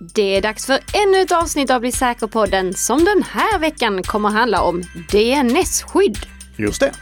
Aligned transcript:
Det 0.00 0.36
är 0.36 0.42
dags 0.42 0.66
för 0.66 0.78
ännu 0.94 1.20
ett 1.20 1.32
avsnitt 1.32 1.70
av 1.70 1.80
Bli 1.80 1.92
säker-podden 1.92 2.74
som 2.74 3.04
den 3.04 3.22
här 3.22 3.58
veckan 3.58 4.02
kommer 4.02 4.28
handla 4.28 4.62
om 4.62 4.82
DNS-skydd. 5.10 6.18
Just 6.56 6.80
det. 6.80 6.92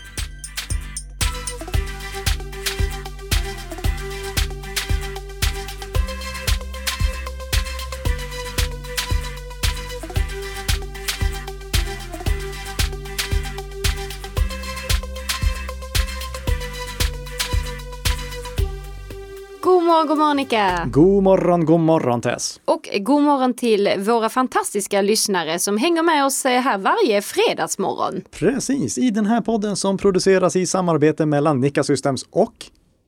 God 20.26 20.34
morgon, 20.34 20.90
god 20.90 21.22
morgon! 21.22 21.66
God 21.66 21.80
morgon, 21.80 22.20
Tess. 22.20 22.60
Och 22.64 22.88
god 23.00 23.22
morgon 23.22 23.54
till 23.54 23.90
våra 23.98 24.28
fantastiska 24.28 25.02
lyssnare 25.02 25.58
som 25.58 25.78
hänger 25.78 26.02
med 26.02 26.24
oss 26.24 26.44
här 26.44 26.78
varje 26.78 27.22
fredagsmorgon. 27.22 28.22
Precis, 28.30 28.98
i 28.98 29.10
den 29.10 29.26
här 29.26 29.40
podden 29.40 29.76
som 29.76 29.98
produceras 29.98 30.56
i 30.56 30.66
samarbete 30.66 31.26
mellan 31.26 31.60
Nika 31.60 31.82
Systems 31.82 32.26
och 32.30 32.54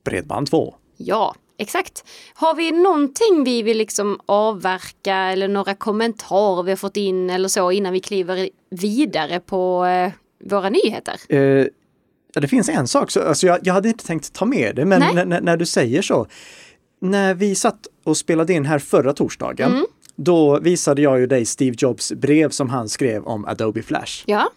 Bredband2. 0.09 0.73
Ja, 0.97 1.35
exakt. 1.57 2.03
Har 2.33 2.55
vi 2.55 2.71
någonting 2.71 3.43
vi 3.43 3.61
vill 3.61 3.77
liksom 3.77 4.19
avverka 4.25 5.15
eller 5.15 5.47
några 5.47 5.75
kommentarer 5.75 6.63
vi 6.63 6.71
har 6.71 6.77
fått 6.77 6.97
in 6.97 7.29
eller 7.29 7.47
så 7.47 7.71
innan 7.71 7.93
vi 7.93 7.99
kliver 7.99 8.49
vidare 8.69 9.39
på 9.39 9.85
eh, 9.85 10.11
våra 10.49 10.69
nyheter? 10.69 11.15
Eh, 11.29 11.39
ja, 12.33 12.41
det 12.41 12.47
finns 12.47 12.69
en 12.69 12.87
sak, 12.87 13.11
så, 13.11 13.21
alltså 13.21 13.47
jag, 13.47 13.59
jag 13.63 13.73
hade 13.73 13.89
inte 13.89 14.05
tänkt 14.05 14.33
ta 14.33 14.45
med 14.45 14.75
det, 14.75 14.85
men 14.85 15.29
när 15.29 15.57
du 15.57 15.65
säger 15.65 16.01
så. 16.01 16.27
När 17.01 17.33
vi 17.33 17.55
satt 17.55 17.87
och 18.03 18.17
spelade 18.17 18.53
in 18.53 18.65
här 18.65 18.79
förra 18.79 19.13
torsdagen, 19.13 19.71
Mm. 19.71 19.85
då 20.15 20.59
visade 20.59 21.01
jag 21.01 21.19
ju 21.19 21.27
dig 21.27 21.45
Steve 21.45 21.75
Jobs 21.79 22.11
brev 22.13 22.49
som 22.49 22.69
han 22.69 22.89
skrev 22.89 23.23
om 23.23 23.45
Adobe 23.45 23.81
Flash. 23.81 24.23
Ja, 24.25 24.49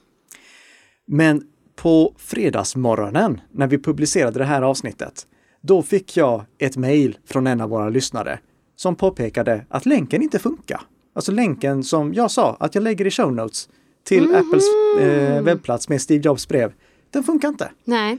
Men 1.06 1.42
på 1.76 2.14
fredagsmorgonen 2.18 3.40
när 3.50 3.66
vi 3.66 3.78
publicerade 3.78 4.38
det 4.38 4.44
här 4.44 4.62
avsnittet, 4.62 5.26
då 5.60 5.82
fick 5.82 6.16
jag 6.16 6.44
ett 6.58 6.76
mejl 6.76 7.18
från 7.26 7.46
en 7.46 7.60
av 7.60 7.70
våra 7.70 7.88
lyssnare 7.88 8.38
som 8.76 8.96
påpekade 8.96 9.66
att 9.68 9.86
länken 9.86 10.22
inte 10.22 10.38
funkar. 10.38 10.80
Alltså 11.14 11.32
länken 11.32 11.84
som 11.84 12.14
jag 12.14 12.30
sa 12.30 12.56
att 12.60 12.74
jag 12.74 12.84
lägger 12.84 13.06
i 13.06 13.10
show 13.10 13.32
notes 13.32 13.68
till 14.04 14.34
Apples 14.34 14.64
eh, 15.00 15.42
webbplats 15.42 15.88
med 15.88 16.02
Steve 16.02 16.22
Jobs 16.24 16.48
brev, 16.48 16.72
den 17.10 17.22
funkar 17.24 17.48
inte. 17.48 17.70
nej. 17.84 18.18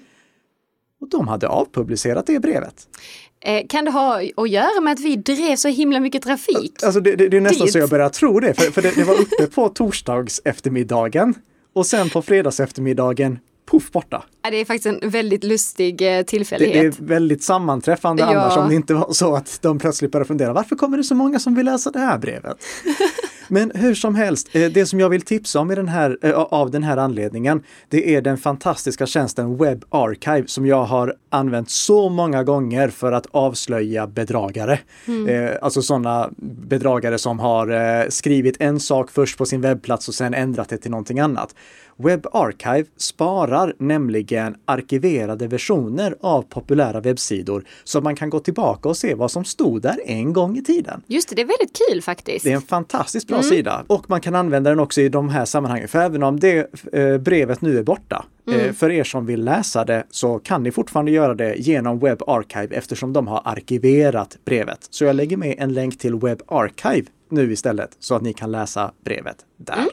Och 1.02 1.09
de 1.09 1.27
hade 1.27 1.47
avpublicerat 1.47 2.27
det 2.27 2.39
brevet. 2.39 2.87
Eh, 3.45 3.67
kan 3.69 3.86
det 3.86 3.91
ha 3.91 4.22
att 4.38 4.49
göra 4.49 4.81
med 4.81 4.94
att 4.94 4.99
vi 4.99 5.16
drev 5.16 5.55
så 5.55 5.67
himla 5.67 5.99
mycket 5.99 6.23
trafik? 6.23 6.83
Alltså 6.83 6.99
det, 6.99 7.16
det, 7.16 7.27
det 7.30 7.38
är 7.38 7.41
nästan 7.41 7.66
Dit. 7.66 7.73
så 7.73 7.80
jag 7.80 7.89
börjar 7.89 8.09
tro 8.09 8.39
det, 8.39 8.53
för, 8.53 8.72
för 8.72 8.81
det, 8.81 8.91
det 8.95 9.03
var 9.03 9.13
uppe 9.22 9.47
på 9.47 9.69
torsdags 9.69 10.41
eftermiddagen 10.45 11.33
och 11.73 11.86
sen 11.86 12.09
på 12.09 12.21
fredags 12.21 12.59
eftermiddagen, 12.59 13.39
poff 13.66 13.91
borta. 13.91 14.23
Ja, 14.44 14.49
Det 14.52 14.58
är 14.58 14.66
faktiskt 14.66 14.86
en 15.03 15.09
väldigt 15.09 15.44
lustig 15.44 16.02
eh, 16.02 16.05
Det, 16.17 16.23
tillfällighet. 16.23 16.99
är 16.99 17.03
väldigt 17.03 17.44
sammanträffande 17.44 18.21
Ja. 18.23 18.27
annars 18.30 18.58
om 18.58 18.69
det 18.69 18.75
inte 18.75 18.94
var 18.94 19.14
så 19.14 19.36
att 19.36 19.59
de 19.61 19.80
plötsligt 19.80 20.11
började 20.11 20.27
fundera, 20.27 20.53
varför 20.53 20.75
kommer 20.75 20.97
det 20.97 21.03
så 21.03 21.16
många 21.16 21.39
som 21.39 21.55
vill 21.55 21.66
läsa 21.66 21.91
det 21.91 21.99
här 21.99 22.17
brevet? 22.17 22.58
Men 23.47 23.72
hur 23.75 23.95
som 23.95 24.16
helst, 24.16 24.49
eh, 24.55 24.72
det 24.72 24.86
som 24.86 24.99
jag 24.99 25.09
vill 25.09 25.22
tipsa 25.22 25.59
om 25.59 25.72
i 25.72 25.75
den 25.75 25.88
här, 25.88 26.17
eh, 26.22 26.31
av 26.33 26.72
den 26.72 26.83
här 26.83 26.97
anledningen, 26.97 27.63
det 27.89 28.16
är 28.16 28.22
den 28.22 28.38
fantastiska 28.38 29.05
tjänsten 29.05 29.58
Web 29.58 29.86
Archive 29.89 30.47
som 30.47 30.66
jag 30.66 30.83
har 30.83 31.13
använt 31.30 31.69
så 31.69 32.09
många 32.09 32.44
gånger 32.44 32.89
för 32.89 33.11
att 33.11 33.27
avslöja 33.31 34.08
bedragare. 34.08 34.80
Eh, 35.27 35.49
Alltså 35.61 35.81
sådana 35.81 36.30
bedragare 36.67 37.17
som 37.17 37.39
har 37.39 38.09
skrivit 38.09 38.55
en 38.59 38.80
sak 38.80 39.11
först 39.11 39.38
på 39.38 39.45
sin 39.45 39.61
webbplats 39.61 40.08
och 40.08 40.14
sen 40.14 40.33
ändrat 40.33 40.69
det 40.69 40.77
till 40.77 40.91
någonting 40.91 41.19
annat. 41.19 41.55
Web 41.97 42.27
Archive 42.31 42.86
sparar 42.97 43.73
nämligen 43.77 44.55
arkiverade 44.65 45.48
versioner 45.48 46.15
av 46.21 46.42
populära 46.42 46.99
webbsidor 46.99 47.65
så 47.83 48.02
man 48.02 48.15
kan 48.15 48.30
gå 48.30 48.39
tillbaka 48.39 48.89
och 48.89 48.98
se 48.98 49.14
vad 49.15 49.31
som 49.31 49.45
stod 49.45 49.81
där 49.81 49.98
en 50.05 50.33
gång 50.33 50.58
i 50.58 50.61
tiden. 50.61 51.04
Just 51.08 51.30
det, 51.30 51.36
det 51.36 51.42
är 51.42 51.45
väldigt 51.45 51.80
kul 51.89 52.02
faktiskt. 52.02 52.45
Det 52.45 52.52
är 52.52 52.55
en 52.55 52.61
fantastiskt 52.61 53.27
bra 53.27 53.43
sida 53.43 53.83
och 53.87 54.09
man 54.09 54.21
kan 54.21 54.36
använda 54.36 54.70
den 54.70 54.80
också 54.80 55.02
i 55.02 55.09
de 55.09 55.30
här 55.30 55.45
sammanhangen. 55.45 55.87
För 55.87 55.99
även 55.99 56.23
om 56.23 56.39
det 56.39 56.73
eh, 56.93 57.17
brevet 57.17 57.61
nu 57.61 57.77
är 57.77 57.83
borta, 57.83 58.25
eh, 58.52 58.73
för 58.73 58.92
er 58.92 59.04
som 59.04 59.25
vill 59.25 59.43
läsa 59.43 59.86
det 59.86 60.04
så 60.10 60.39
kan 60.39 60.64
ni 60.64 60.71
fortfarande 60.71 61.11
göra 61.11 61.33
det 61.33 61.55
genom 61.55 61.99
Web 61.99 62.21
Archive 62.27 62.75
eftersom 62.75 63.14
de 63.14 63.27
har 63.27 63.42
arkiverat 63.45 64.37
brevet. 64.45 64.87
Så 64.89 65.05
jag 65.05 65.15
lägger 65.15 65.37
med 65.37 65.55
en 65.60 65.73
länk 65.73 65.99
till 65.99 66.15
Web 66.15 66.42
Archive 66.48 67.08
nu 67.30 67.52
istället 67.52 67.89
så 67.99 68.15
att 68.15 68.21
ni 68.21 68.33
kan 68.33 68.52
läsa 68.52 68.92
brevet 69.04 69.37
där. 69.58 69.87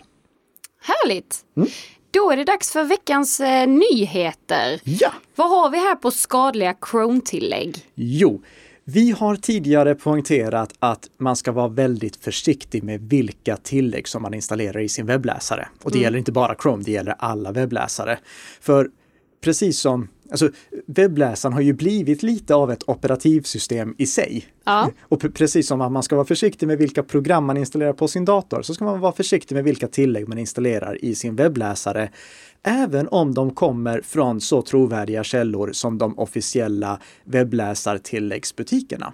Härligt! 0.81 1.45
Mm. 1.57 1.69
Då 2.11 2.31
är 2.31 2.37
det 2.37 2.45
dags 2.45 2.73
för 2.73 2.85
veckans 2.85 3.41
eh, 3.41 3.69
nyheter. 3.69 4.81
Ja! 4.85 5.13
Vad 5.37 5.51
har 5.51 5.71
vi 5.71 5.79
här 5.79 5.95
på 5.95 6.11
skadliga 6.11 6.75
Chrome-tillägg? 6.91 7.87
Jo, 7.95 8.43
vi 8.85 9.11
har 9.11 9.37
tidigare 9.37 9.95
poängterat 9.95 10.73
att 10.79 11.11
man 11.19 11.37
ska 11.37 11.53
vara 11.53 11.69
väldigt 11.69 12.17
försiktig 12.17 12.83
med 12.83 13.01
vilka 13.01 13.57
tillägg 13.57 14.09
som 14.09 14.23
man 14.23 14.35
installerar 14.35 14.81
i 14.81 14.89
sin 14.89 15.07
webbläsare. 15.07 15.69
Och 15.83 15.93
det 15.93 15.99
gäller 15.99 16.19
inte 16.19 16.33
bara 16.33 16.55
Chrome, 16.63 16.83
det 16.83 16.93
gäller 16.93 17.15
alla 17.19 17.53
webbläsare. 17.53 18.19
För 18.61 18.91
precis 19.41 19.81
som 19.81 20.09
Alltså, 20.31 20.51
webbläsaren 20.87 21.53
har 21.53 21.61
ju 21.61 21.73
blivit 21.73 22.23
lite 22.23 22.55
av 22.55 22.71
ett 22.71 22.89
operativsystem 22.89 23.95
i 23.99 24.07
sig. 24.07 24.45
Ja. 24.65 24.91
Och 25.03 25.23
pre- 25.23 25.33
precis 25.33 25.67
som 25.67 25.81
att 25.81 25.93
man 25.93 26.03
ska 26.03 26.17
vara 26.17 26.27
försiktig 26.27 26.67
med 26.67 26.79
vilka 26.79 27.03
program 27.03 27.45
man 27.45 27.57
installerar 27.57 27.93
på 27.93 28.09
sin 28.09 28.25
dator 28.25 28.63
så 28.63 28.75
ska 28.75 28.85
man 28.85 29.01
vara 29.01 29.13
försiktig 29.13 29.55
med 29.55 29.65
vilka 29.65 29.89
tillägg 29.89 30.29
man 30.29 30.39
installerar 30.39 31.05
i 31.05 31.15
sin 31.15 31.37
webbläsare. 31.37 32.11
Även 32.63 33.09
om 33.09 33.35
de 33.35 33.51
kommer 33.51 34.01
från 34.01 34.41
så 34.41 34.63
trovärdiga 34.63 35.25
källor 35.25 35.73
som 35.73 35.99
de 35.99 36.19
officiella 36.19 37.01
webbläsartilläggsbutikerna. 37.25 39.12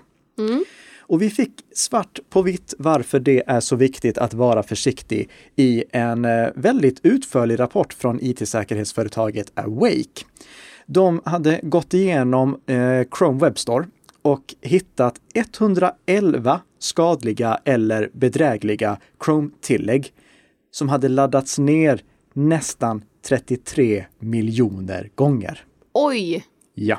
Och 1.08 1.22
vi 1.22 1.30
fick 1.30 1.52
svart 1.74 2.18
på 2.30 2.42
vitt 2.42 2.74
varför 2.78 3.20
det 3.20 3.42
är 3.46 3.60
så 3.60 3.76
viktigt 3.76 4.18
att 4.18 4.34
vara 4.34 4.62
försiktig 4.62 5.30
i 5.56 5.84
en 5.92 6.24
eh, 6.24 6.48
väldigt 6.54 7.00
utförlig 7.02 7.60
rapport 7.60 7.92
från 7.92 8.18
IT-säkerhetsföretaget 8.22 9.52
Awake. 9.54 10.24
De 10.86 11.20
hade 11.24 11.60
gått 11.62 11.94
igenom 11.94 12.60
eh, 12.66 13.02
Chrome 13.18 13.40
Web 13.40 13.58
Store 13.58 13.86
och 14.22 14.54
hittat 14.60 15.20
111 15.34 16.60
skadliga 16.78 17.60
eller 17.64 18.10
bedrägliga 18.12 18.98
Chrome-tillägg 19.24 20.12
som 20.70 20.88
hade 20.88 21.08
laddats 21.08 21.58
ner 21.58 22.00
nästan 22.32 23.02
33 23.28 24.04
miljoner 24.18 25.10
gånger. 25.14 25.64
Oj! 25.92 26.44
Ja. 26.74 26.98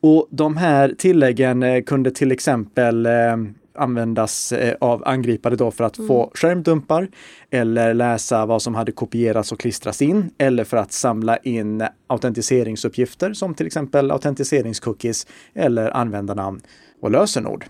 Och 0.00 0.28
de 0.30 0.56
här 0.56 0.94
tilläggen 0.98 1.62
eh, 1.62 1.82
kunde 1.82 2.10
till 2.10 2.32
exempel 2.32 3.06
eh, 3.06 3.36
användas 3.80 4.52
eh, 4.52 4.74
av 4.80 5.08
angripare 5.08 5.56
då 5.56 5.70
för 5.70 5.84
att 5.84 5.96
få 5.96 6.30
skärmdumpar 6.34 7.08
eller 7.50 7.94
läsa 7.94 8.46
vad 8.46 8.62
som 8.62 8.74
hade 8.74 8.92
kopierats 8.92 9.52
och 9.52 9.60
klistrats 9.60 10.02
in 10.02 10.30
eller 10.38 10.64
för 10.64 10.76
att 10.76 10.92
samla 10.92 11.36
in 11.36 11.86
autentiseringsuppgifter 12.06 13.32
som 13.32 13.54
till 13.54 13.66
exempel 13.66 14.10
autentiseringscookies 14.10 15.26
eller 15.54 15.96
användarnamn 15.96 16.60
och 17.00 17.10
lösenord. 17.10 17.64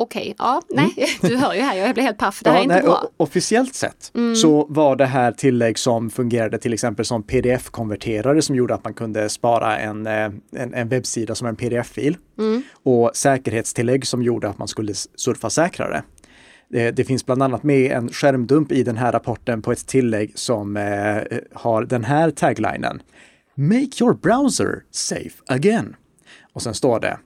Okej, 0.00 0.34
ja, 0.38 0.62
nej, 0.70 0.94
du 1.20 1.36
hör 1.36 1.54
ju 1.54 1.60
här, 1.60 1.76
jag 1.76 1.94
blir 1.94 2.04
helt 2.04 2.18
paff. 2.18 2.40
Det 2.44 2.50
här 2.50 2.58
är 2.58 2.62
inte 2.62 2.74
nej, 2.74 2.82
bra. 2.82 2.98
Mm. 2.98 3.10
Officiellt 3.16 3.74
sett 3.74 4.12
så 4.42 4.66
var 4.68 4.96
det 4.96 5.06
här 5.06 5.32
tillägg 5.32 5.78
som 5.78 6.10
fungerade 6.10 6.58
till 6.58 6.72
exempel 6.72 7.04
som 7.04 7.22
pdf-konverterare 7.22 8.42
som 8.42 8.56
gjorde 8.56 8.74
att 8.74 8.84
man 8.84 8.94
kunde 8.94 9.28
spara 9.28 9.78
en, 9.78 10.06
eh, 10.06 10.30
en, 10.56 10.74
en 10.74 10.88
webbsida 10.88 11.34
som 11.34 11.46
en 11.46 11.56
pdf-fil. 11.56 12.16
Mm. 12.38 12.62
Och 12.82 13.10
säkerhetstillägg 13.14 14.06
som 14.06 14.22
gjorde 14.22 14.48
att 14.48 14.58
man 14.58 14.68
skulle 14.68 14.94
surfa 14.94 15.50
säkrare. 15.50 16.02
Det, 16.68 16.90
det 16.90 17.04
finns 17.04 17.26
bland 17.26 17.42
annat 17.42 17.62
med 17.62 17.92
en 17.92 18.08
skärmdump 18.08 18.72
i 18.72 18.82
den 18.82 18.96
här 18.96 19.12
rapporten 19.12 19.62
på 19.62 19.72
ett 19.72 19.86
tillägg 19.86 20.32
som 20.38 20.76
eh, 20.76 21.38
har 21.52 21.84
den 21.84 22.04
här 22.04 22.30
taglinen. 22.30 23.02
Make 23.54 23.90
your 24.00 24.14
browser 24.14 24.82
safe 24.90 25.42
again. 25.46 25.96
Och 26.52 26.62
sen 26.62 26.74
står 26.74 27.00
det 27.00 27.18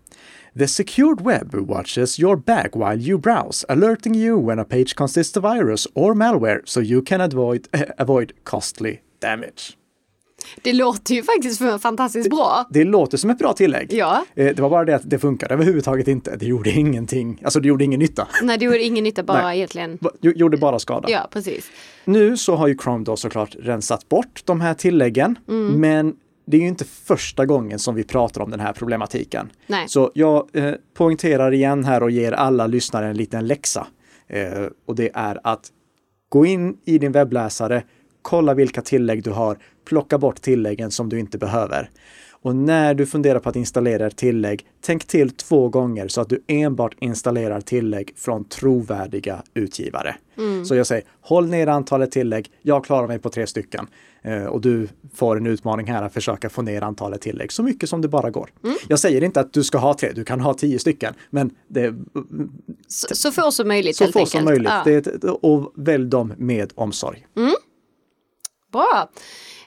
The 0.58 0.68
secured 0.68 1.20
web 1.20 1.54
watches 1.54 2.20
your 2.20 2.36
back 2.36 2.76
while 2.76 2.98
you 3.00 3.18
browse, 3.18 3.66
alerting 3.68 4.14
you 4.14 4.46
when 4.46 4.58
a 4.58 4.64
page 4.64 4.94
consists 4.94 5.36
of 5.36 5.42
virus 5.42 5.86
or 5.94 6.14
malware 6.14 6.60
so 6.64 6.80
you 6.80 7.02
can 7.02 7.20
avoid, 7.20 7.66
avoid 7.98 8.32
costly 8.44 8.98
damage. 9.22 9.76
Det 10.62 10.72
låter 10.72 11.14
ju 11.14 11.22
faktiskt 11.22 11.62
fantastiskt 11.82 12.30
bra. 12.30 12.66
Det 12.70 12.84
låter 12.84 13.16
som 13.18 13.30
ett 13.30 13.38
bra 13.38 13.52
tillägg. 13.52 13.92
Ja. 13.92 14.24
Eh, 14.34 14.54
Det 14.54 14.60
var 14.60 14.70
bara 14.70 14.84
det 14.84 14.94
att 14.96 15.10
det 15.10 15.18
funkade 15.18 15.54
överhuvudtaget 15.54 16.08
inte. 16.08 16.36
Det 16.36 16.46
gjorde 16.46 16.70
ingenting. 16.70 17.40
Alltså 17.44 17.60
det 17.60 17.68
gjorde 17.68 17.84
ingen 17.84 18.00
nytta. 18.00 18.28
Nej, 18.42 18.58
det 18.58 18.64
gjorde 18.64 18.82
ingen 18.82 19.04
nytta 19.04 19.22
bara 19.22 19.42
Nej. 19.42 19.56
egentligen. 19.58 19.98
Gjorde 20.20 20.56
bara 20.56 20.78
skada. 20.78 21.08
Ja, 21.10 21.28
precis. 21.32 21.70
Nu 22.04 22.36
så 22.36 22.56
har 22.56 22.68
ju 22.68 22.76
Chrome 22.78 23.04
då 23.04 23.16
såklart 23.16 23.56
rensat 23.60 24.08
bort 24.08 24.42
de 24.44 24.60
här 24.60 24.74
tilläggen. 24.74 25.38
Mm. 25.48 25.80
Men 25.80 26.14
det 26.46 26.56
är 26.56 26.60
ju 26.60 26.68
inte 26.68 26.84
första 26.84 27.46
gången 27.46 27.78
som 27.78 27.94
vi 27.94 28.04
pratar 28.04 28.40
om 28.40 28.50
den 28.50 28.60
här 28.60 28.72
problematiken. 28.72 29.50
Nej. 29.66 29.88
Så 29.88 30.10
jag 30.14 30.48
eh, 30.52 30.74
poängterar 30.94 31.52
igen 31.52 31.84
här 31.84 32.02
och 32.02 32.10
ger 32.10 32.32
alla 32.32 32.66
lyssnare 32.66 33.08
en 33.08 33.16
liten 33.16 33.46
läxa. 33.46 33.86
Eh, 34.26 34.66
och 34.86 34.94
det 34.94 35.10
är 35.14 35.40
att 35.44 35.68
gå 36.28 36.46
in 36.46 36.76
i 36.84 36.98
din 36.98 37.12
webbläsare, 37.12 37.82
kolla 38.22 38.54
vilka 38.54 38.82
tillägg 38.82 39.22
du 39.22 39.30
har, 39.30 39.58
plocka 39.84 40.18
bort 40.18 40.42
tilläggen 40.42 40.90
som 40.90 41.08
du 41.08 41.18
inte 41.18 41.38
behöver. 41.38 41.90
Och 42.44 42.56
när 42.56 42.94
du 42.94 43.06
funderar 43.06 43.38
på 43.38 43.48
att 43.48 43.56
installera 43.56 44.06
ett 44.06 44.16
tillägg, 44.16 44.66
tänk 44.80 45.04
till 45.04 45.30
två 45.30 45.68
gånger 45.68 46.08
så 46.08 46.20
att 46.20 46.28
du 46.28 46.42
enbart 46.46 46.94
installerar 47.00 47.60
tillägg 47.60 48.12
från 48.16 48.44
trovärdiga 48.44 49.42
utgivare. 49.54 50.16
Mm. 50.38 50.64
Så 50.64 50.74
jag 50.74 50.86
säger, 50.86 51.04
håll 51.20 51.46
ner 51.48 51.66
antalet 51.66 52.10
tillägg. 52.10 52.50
Jag 52.62 52.84
klarar 52.84 53.08
mig 53.08 53.18
på 53.18 53.30
tre 53.30 53.46
stycken. 53.46 53.86
Eh, 54.22 54.44
och 54.44 54.60
du 54.60 54.88
får 55.14 55.36
en 55.36 55.46
utmaning 55.46 55.86
här 55.86 56.02
att 56.02 56.14
försöka 56.14 56.48
få 56.48 56.62
ner 56.62 56.82
antalet 56.82 57.20
tillägg 57.20 57.52
så 57.52 57.62
mycket 57.62 57.88
som 57.88 58.00
det 58.00 58.08
bara 58.08 58.30
går. 58.30 58.50
Mm. 58.64 58.76
Jag 58.88 58.98
säger 58.98 59.24
inte 59.24 59.40
att 59.40 59.52
du 59.52 59.64
ska 59.64 59.78
ha 59.78 59.94
tre, 59.94 60.12
du 60.14 60.24
kan 60.24 60.40
ha 60.40 60.54
tio 60.54 60.78
stycken, 60.78 61.14
men 61.30 61.50
det, 61.68 61.94
Så, 62.88 63.14
så 63.14 63.32
få 63.32 63.50
som 63.50 63.68
möjligt 63.68 63.96
så 63.96 64.04
helt 64.04 64.12
få 64.12 64.18
enkelt. 64.18 64.32
som 64.32 64.44
möjligt. 64.44 64.72
Ja. 64.86 65.00
Det, 65.20 65.28
och 65.30 65.72
välj 65.76 66.06
dem 66.06 66.32
med 66.36 66.72
omsorg. 66.74 67.26
Bra. 68.72 69.10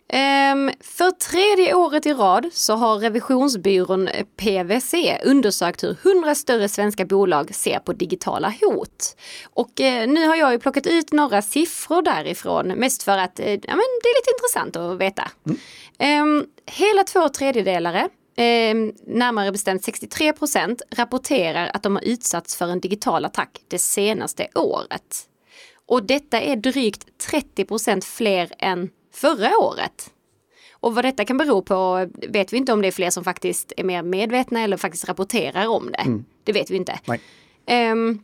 Ehm, 0.09 0.71
för 0.79 1.11
tredje 1.11 1.73
året 1.73 2.05
i 2.05 2.13
rad 2.13 2.49
så 2.51 2.75
har 2.75 2.99
revisionsbyrån 2.99 4.09
PWC 4.37 5.17
undersökt 5.25 5.83
hur 5.83 5.97
100 6.03 6.35
större 6.35 6.69
svenska 6.69 7.05
bolag 7.05 7.55
ser 7.55 7.79
på 7.79 7.93
digitala 7.93 8.53
hot. 8.61 9.17
Och 9.53 9.81
eh, 9.81 10.07
nu 10.07 10.27
har 10.27 10.35
jag 10.35 10.51
ju 10.51 10.59
plockat 10.59 10.87
ut 10.87 11.13
några 11.13 11.41
siffror 11.41 12.01
därifrån, 12.01 12.67
mest 12.67 13.03
för 13.03 13.17
att 13.17 13.39
eh, 13.39 13.51
ja, 13.51 13.75
men 13.75 13.85
det 14.03 14.09
är 14.09 14.19
lite 14.19 14.31
intressant 14.35 14.75
att 14.75 14.97
veta. 15.01 15.31
Ehm, 15.99 16.45
hela 16.65 17.03
två 17.03 17.29
tredjedelare 17.29 18.09
ehm, 18.37 18.93
närmare 19.07 19.51
bestämt 19.51 19.83
63 19.83 20.33
procent, 20.33 20.81
rapporterar 20.95 21.71
att 21.73 21.83
de 21.83 21.95
har 21.95 22.03
utsatts 22.03 22.55
för 22.55 22.67
en 22.67 22.79
digital 22.79 23.25
attack 23.25 23.61
det 23.67 23.79
senaste 23.79 24.47
året. 24.55 25.27
Och 25.85 26.03
detta 26.03 26.41
är 26.41 26.55
drygt 26.55 27.17
30 27.17 27.65
procent 27.65 28.05
fler 28.05 28.51
än 28.59 28.89
förra 29.17 29.57
året. 29.57 30.13
Och 30.79 30.95
vad 30.95 31.05
detta 31.05 31.25
kan 31.25 31.37
bero 31.37 31.61
på 31.61 32.07
vet 32.29 32.53
vi 32.53 32.57
inte 32.57 32.73
om 32.73 32.81
det 32.81 32.87
är 32.87 32.91
fler 32.91 33.09
som 33.09 33.23
faktiskt 33.23 33.73
är 33.77 33.83
mer 33.83 34.03
medvetna 34.03 34.61
eller 34.61 34.77
faktiskt 34.77 35.07
rapporterar 35.09 35.67
om 35.67 35.91
det. 35.91 36.23
Det 36.43 36.51
vet 36.51 36.71
vi 36.71 36.75
inte. 36.75 36.99
Nej. 37.07 37.21
Ehm, 37.65 38.19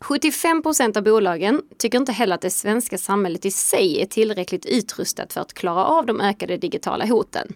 75 0.00 0.62
procent 0.62 0.96
av 0.96 1.02
bolagen 1.02 1.62
tycker 1.78 1.98
inte 1.98 2.12
heller 2.12 2.34
att 2.34 2.40
det 2.40 2.50
svenska 2.50 2.98
samhället 2.98 3.44
i 3.44 3.50
sig 3.50 4.02
är 4.02 4.06
tillräckligt 4.06 4.66
utrustat 4.66 5.32
för 5.32 5.40
att 5.40 5.54
klara 5.54 5.84
av 5.84 6.06
de 6.06 6.20
ökade 6.20 6.56
digitala 6.56 7.06
hoten. 7.06 7.52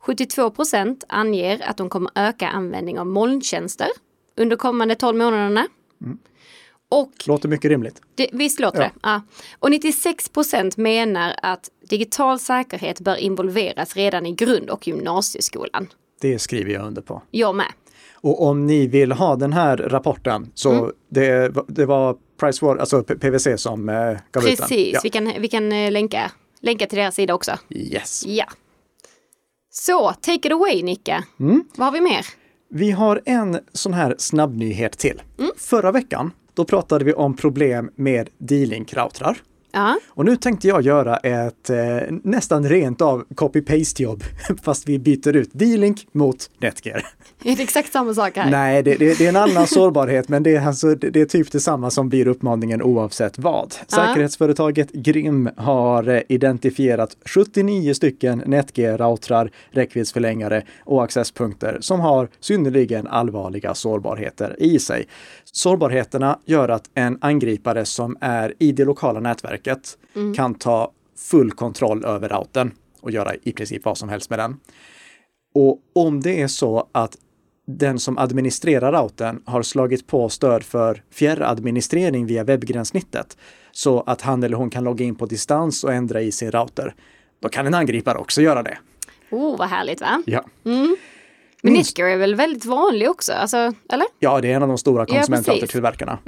72 0.00 0.50
procent 0.50 1.04
anger 1.08 1.62
att 1.68 1.76
de 1.76 1.88
kommer 1.88 2.10
öka 2.14 2.48
användning 2.48 2.98
av 2.98 3.06
molntjänster 3.06 3.88
under 4.36 4.56
kommande 4.56 4.94
12 4.94 5.18
månaderna. 5.18 5.66
Och 6.88 7.12
Låter 7.26 7.48
mycket 7.48 7.68
rimligt. 7.68 8.02
det, 8.14 8.28
visst 8.32 8.60
låter 8.60 8.80
Ja. 8.80 8.84
det? 8.84 8.92
Ja. 9.02 9.22
Och 9.58 9.70
96 9.70 10.28
procent 10.28 10.76
menar 10.76 11.34
att 11.42 11.70
digital 11.90 12.38
säkerhet 12.38 13.00
bör 13.00 13.16
involveras 13.16 13.96
redan 13.96 14.26
i 14.26 14.32
grund 14.32 14.70
och 14.70 14.86
gymnasieskolan. 14.88 15.88
Det 16.20 16.38
skriver 16.38 16.72
jag 16.72 16.86
under 16.86 17.02
på. 17.02 17.22
Jag 17.30 17.54
med. 17.54 17.66
Och 18.22 18.42
om 18.46 18.66
ni 18.66 18.86
vill 18.86 19.12
ha 19.12 19.36
den 19.36 19.52
här 19.52 19.76
rapporten 19.76 20.50
så 20.54 20.72
Mm. 20.72 20.92
det, 21.10 21.52
det 21.68 21.86
var 21.86 22.16
Pricewater, 22.40 22.80
alltså 22.80 23.02
P- 23.02 23.14
PwC 23.14 23.48
som 23.62 23.88
eh, 23.88 23.94
gav 23.94 24.08
ut 24.08 24.22
den. 24.32 24.42
Precis, 24.56 24.90
Ja. 24.94 25.00
vi 25.02 25.10
kan, 25.10 25.32
vi 25.38 25.48
kan 25.48 25.72
eh, 25.72 25.90
länka, 25.90 26.30
länka 26.60 26.86
till 26.86 26.98
deras 26.98 27.14
sida 27.14 27.34
också. 27.34 27.52
Yes. 27.70 28.26
Ja. 28.26 28.44
Så, 29.70 30.12
take 30.20 30.48
it 30.48 30.52
away 30.52 30.82
Nicke. 30.82 31.24
Mm. 31.40 31.64
Vad 31.76 31.86
har 31.86 31.92
vi 31.92 32.00
mer? 32.00 32.26
Vi 32.70 32.90
har 32.90 33.22
en 33.24 33.58
sån 33.72 33.92
här 33.92 34.14
snabbnyhet 34.18 34.98
till. 34.98 35.22
Förra 35.56 35.92
veckan, 35.92 36.30
då 36.54 36.64
pratade 36.64 37.04
vi 37.04 37.12
om 37.12 37.36
problem 37.36 37.90
med 37.96 38.28
D-Link-routrar. 38.38 39.36
Ja, 39.72 39.98
Och 40.08 40.24
nu 40.24 40.36
tänkte 40.36 40.68
jag 40.68 40.82
göra 40.82 41.16
ett 41.16 41.70
eh, 41.70 41.76
nästan 42.08 42.68
rent 42.68 43.00
av 43.00 43.24
copy-paste 43.34 44.02
jobb, 44.02 44.24
fast 44.62 44.88
vi 44.88 44.98
byter 44.98 45.36
ut 45.36 45.50
D-Link 45.52 46.06
mot 46.12 46.50
Netgear. 46.58 47.06
är 47.44 47.56
det 47.56 47.62
exakt 47.62 47.92
samma 47.92 48.14
sak 48.14 48.36
här? 48.36 48.50
Nej, 48.50 48.82
det, 48.82 48.94
det, 48.94 49.18
det 49.18 49.24
är 49.24 49.28
en 49.28 49.36
annan 49.36 49.66
sårbarhet, 49.66 50.28
men 50.28 50.42
det 50.42 50.56
är, 50.56 50.66
alltså, 50.66 50.94
det, 50.94 51.20
är 51.20 51.24
typ 51.24 51.52
detsamma 51.52 51.90
som 51.90 52.08
blir 52.08 52.26
uppmaningen 52.26 52.82
oavsett 52.82 53.38
vad. 53.38 53.74
Säkerhetsföretaget 53.88 54.92
Grim 54.92 55.50
har 55.56 56.08
eh, 56.08 56.20
identifierat 56.28 57.16
79 57.24 57.94
stycken 57.94 58.42
NetG-routrar, 58.46 59.50
räckviddsförlängare 59.70 60.62
och 60.84 61.04
accesspunkter 61.04 61.78
som 61.80 62.00
har 62.00 62.28
synnerligen 62.40 63.06
allvarliga 63.06 63.74
sårbarheter 63.74 64.56
i 64.58 64.78
sig. 64.78 65.06
Sårbarheterna 65.44 66.38
gör 66.44 66.68
att 66.68 66.90
en 66.94 67.18
angripare 67.20 67.84
som 67.84 68.16
är 68.20 68.54
i 68.58 68.72
det 68.72 68.84
lokala 68.84 69.20
nätverket 69.20 69.59
kan 70.36 70.54
ta 70.54 70.92
full 71.16 71.52
kontroll 71.52 72.04
över 72.04 72.28
routern 72.28 72.72
och 73.00 73.10
göra 73.10 73.34
i 73.42 73.52
princip 73.52 73.84
vad 73.84 73.98
som 73.98 74.08
helst 74.08 74.30
med 74.30 74.38
den. 74.38 74.56
Och 75.54 75.78
om 75.94 76.20
det 76.20 76.40
är 76.42 76.48
så 76.48 76.88
att 76.92 77.16
den 77.66 77.98
som 77.98 78.18
administrerar 78.18 78.92
routern 78.92 79.42
har 79.46 79.62
slagit 79.62 80.06
på 80.06 80.28
stöd 80.28 80.62
för 80.62 81.02
fjärradministrering 81.10 82.26
via 82.26 82.44
webbgränssnittet 82.44 83.36
så 83.72 84.00
att 84.00 84.20
han 84.22 84.42
eller 84.42 84.56
hon 84.56 84.70
kan 84.70 84.84
logga 84.84 85.04
in 85.04 85.14
på 85.14 85.26
distans 85.26 85.84
och 85.84 85.92
ändra 85.92 86.20
i 86.22 86.32
sin 86.32 86.50
router, 86.52 86.94
då 87.40 87.48
kan 87.48 87.66
en 87.66 87.74
angripare 87.74 88.18
också 88.18 88.42
göra 88.42 88.62
det. 88.62 88.78
Oh, 89.30 89.58
vad 89.58 89.68
härligt 89.68 90.00
va? 90.00 90.22
Ja, 90.26 90.44
Men 90.62 90.96
Minst- 91.62 91.96
Netgear 91.96 92.08
är 92.08 92.16
väl 92.16 92.34
väldigt 92.34 92.64
vanlig 92.64 93.10
också, 93.10 93.32
alltså, 93.32 93.56
eller? 93.92 94.06
ja 94.18 94.40
det 94.40 94.52
är 94.52 94.56
en 94.56 94.62
av 94.62 94.68
de 94.68 94.78
stora 94.78 95.06
konsumentroutertillverkarna. 95.06 96.18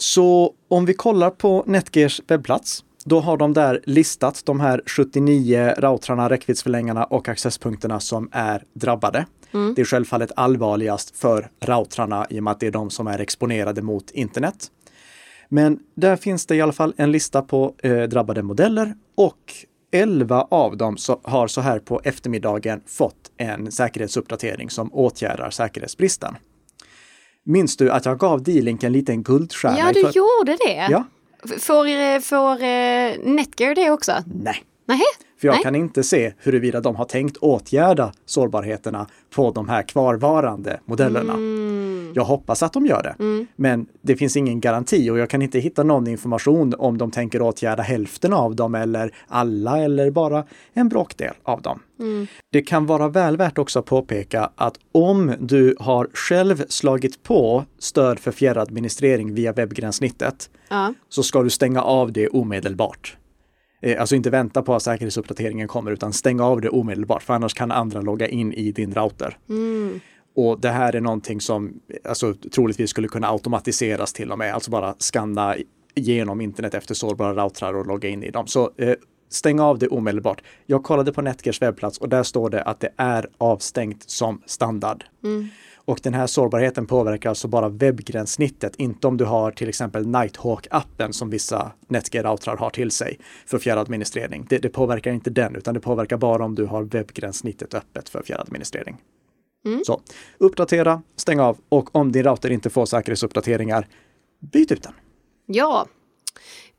Så 0.00 0.54
om 0.68 0.84
vi 0.84 0.94
kollar 0.94 1.30
på 1.30 1.64
Netgears 1.66 2.20
webbplats, 2.28 2.84
då 3.04 3.20
har 3.20 3.36
de 3.36 3.52
där 3.52 3.80
listat 3.84 4.42
de 4.44 4.60
här 4.60 4.82
79 4.86 5.74
routrarna, 5.78 6.30
räckviddsförlängarna 6.30 7.04
och 7.04 7.28
accesspunkterna 7.28 8.00
som 8.00 8.28
är 8.32 8.62
drabbade. 8.74 9.26
Det 9.76 9.80
är 9.80 9.84
självfallet 9.84 10.32
allvarligast 10.36 11.16
för 11.16 11.50
routrarna 11.60 12.26
i 12.30 12.38
och 12.38 12.44
med 12.44 12.50
att 12.50 12.60
det 12.60 12.66
är 12.66 12.70
de 12.70 12.90
som 12.90 13.06
är 13.06 13.18
exponerade 13.18 13.82
mot 13.82 14.10
internet. 14.10 14.70
Men 15.48 15.78
där 15.94 16.16
finns 16.16 16.46
det 16.46 16.56
i 16.56 16.60
alla 16.60 16.72
fall 16.72 16.94
en 16.96 17.12
lista 17.12 17.42
på 17.42 17.74
eh, 17.82 18.02
drabbade 18.02 18.42
modeller 18.42 18.94
och 19.16 19.54
11 19.92 20.46
av 20.50 20.76
dem 20.76 20.96
så, 20.96 21.20
har 21.22 21.46
så 21.46 21.60
här 21.60 21.78
på 21.78 22.00
eftermiddagen 22.04 22.80
fått 22.86 23.30
en 23.36 23.72
säkerhetsuppdatering 23.72 24.70
som 24.70 24.94
åtgärdar 24.94 25.50
säkerhetsbristen. 25.50 26.36
Minns 27.46 27.76
du 27.76 27.90
att 27.90 28.04
jag 28.04 28.18
gav 28.18 28.42
D-Link 28.42 28.82
en 28.82 28.92
liten 28.92 29.22
guldstjärna? 29.22 29.78
Ja, 29.78 29.92
du 29.92 30.00
för- 30.00 30.12
gjorde 30.12 30.56
det. 30.66 30.86
Ja, 30.90 31.04
Får, 31.58 31.86
eh, 31.86 32.18
får 32.20 32.52
eh, 32.62 33.34
Netgear 33.34 33.74
det 33.74 33.90
också? 33.90 34.12
nej. 34.26 34.62
Nej. 34.90 35.00
För 35.40 35.48
jag 35.48 35.54
Nej. 35.54 35.62
kan 35.62 35.74
inte 35.74 36.02
se 36.02 36.32
huruvida 36.38 36.80
de 36.80 36.96
har 36.96 37.04
tänkt 37.04 37.36
åtgärda 37.36 38.12
sårbarheterna 38.26 39.06
på 39.34 39.50
de 39.50 39.68
här 39.68 39.82
kvarvarande 39.82 40.80
modellerna. 40.84 41.32
Mm. 41.32 42.12
Jag 42.14 42.24
hoppas 42.24 42.62
att 42.62 42.72
de 42.72 42.86
gör 42.86 43.02
det. 43.02 43.46
Men 43.56 43.86
det 44.02 44.16
finns 44.16 44.36
ingen 44.36 44.60
garanti 44.60 45.10
och 45.10 45.18
jag 45.18 45.30
kan 45.30 45.42
inte 45.42 45.58
hitta 45.58 45.82
någon 45.82 46.06
information 46.06 46.74
om 46.78 46.98
de 46.98 47.10
tänker 47.10 47.42
åtgärda 47.42 47.82
hälften 47.82 48.32
av 48.32 48.56
dem 48.56 48.74
eller 48.74 49.14
alla 49.28 49.78
eller 49.78 50.10
bara 50.10 50.44
en 50.72 50.88
bråkdel 50.88 51.34
av 51.42 51.62
dem. 51.62 51.80
Det 52.52 52.62
kan 52.62 52.86
vara 52.86 53.08
väl 53.08 53.36
värt 53.36 53.58
också 53.58 53.78
att 53.78 53.84
påpeka 53.84 54.50
att 54.56 54.74
om 54.92 55.32
du 55.40 55.76
har 55.80 56.08
själv 56.14 56.64
slagit 56.68 57.22
på 57.22 57.64
stöd 57.78 58.18
för 58.18 58.32
fjärradministrering 58.32 59.34
via 59.34 59.52
webbgränssnittet 59.52 60.50
Ja. 60.68 60.94
så 61.08 61.22
ska 61.22 61.42
du 61.42 61.50
stänga 61.50 61.82
av 61.82 62.12
det 62.12 62.28
omedelbart. 62.28 63.16
Eh, 63.80 64.00
Alltså 64.00 64.14
inte 64.16 64.30
vänta 64.30 64.62
på 64.62 64.74
att 64.74 64.82
säkerhetsuppdateringen 64.82 65.68
kommer 65.68 65.90
utan 65.90 66.12
stänga 66.12 66.44
av 66.44 66.60
det 66.60 66.68
omedelbart 66.68 67.22
för 67.22 67.34
annars 67.34 67.54
kan 67.54 67.70
andra 67.70 68.00
logga 68.00 68.28
in 68.28 68.52
i 68.52 68.72
din 68.72 68.94
router. 68.94 69.38
Och 70.36 70.60
det 70.60 70.68
här 70.70 70.96
är 70.96 71.00
någonting 71.00 71.40
som 71.40 71.80
alltså, 72.04 72.34
troligtvis 72.34 72.90
skulle 72.90 73.08
kunna 73.08 73.28
automatiseras 73.30 74.12
till 74.12 74.32
och 74.32 74.38
med, 74.38 74.54
alltså 74.54 74.70
bara 74.70 74.94
skanna 74.98 75.56
genom 75.94 76.40
internet 76.40 76.74
efter 76.74 76.94
sårbara 76.94 77.44
routrar 77.44 77.74
och 77.74 77.86
logga 77.86 78.08
in 78.08 78.22
i 78.22 78.30
dem. 78.30 78.46
Så 78.46 78.70
eh, 78.76 78.94
stäng 79.28 79.60
av 79.60 79.78
det 79.78 79.88
omedelbart. 79.88 80.42
Jag 80.66 80.82
kollade 80.82 81.12
på 81.12 81.22
Netgears 81.22 81.62
webbplats 81.62 81.98
och 81.98 82.08
där 82.08 82.22
står 82.22 82.50
det 82.50 82.62
att 82.62 82.80
det 82.80 82.90
är 82.96 83.26
avstängt 83.38 84.10
som 84.10 84.42
standard. 84.46 85.04
Och 85.90 86.00
den 86.02 86.14
här 86.14 86.26
sårbarheten 86.26 86.86
påverkar 86.86 87.28
alltså 87.28 87.48
bara 87.48 87.68
webbgränssnittet, 87.68 88.76
inte 88.76 89.06
om 89.06 89.16
du 89.16 89.24
har 89.24 89.50
till 89.50 89.68
exempel 89.68 90.06
Nighthawk-appen 90.06 91.12
som 91.12 91.30
vissa 91.30 91.72
Netgear-routrar 91.88 92.56
har 92.56 92.70
till 92.70 92.90
sig 92.90 93.18
för 93.46 93.58
fjärradministrering. 93.58 94.46
Det, 94.48 94.58
det 94.58 94.68
påverkar 94.68 95.12
inte 95.12 95.30
den, 95.30 95.56
utan 95.56 95.74
det 95.74 95.80
påverkar 95.80 96.16
bara 96.16 96.44
om 96.44 96.54
du 96.54 96.66
har 96.66 96.82
webbgränssnittet 96.82 97.74
öppet 97.74 98.08
för 98.08 98.22
fjärradministrering. 98.22 98.96
Så 99.84 100.00
uppdatera, 100.38 101.02
stäng 101.16 101.40
av 101.40 101.58
och 101.68 101.96
om 101.96 102.12
din 102.12 102.24
router 102.24 102.50
inte 102.50 102.70
får 102.70 102.86
säkerhetsuppdateringar, 102.86 103.86
byt 104.52 104.72
ut 104.72 104.82
den. 104.82 104.92
Ja. 105.46 105.86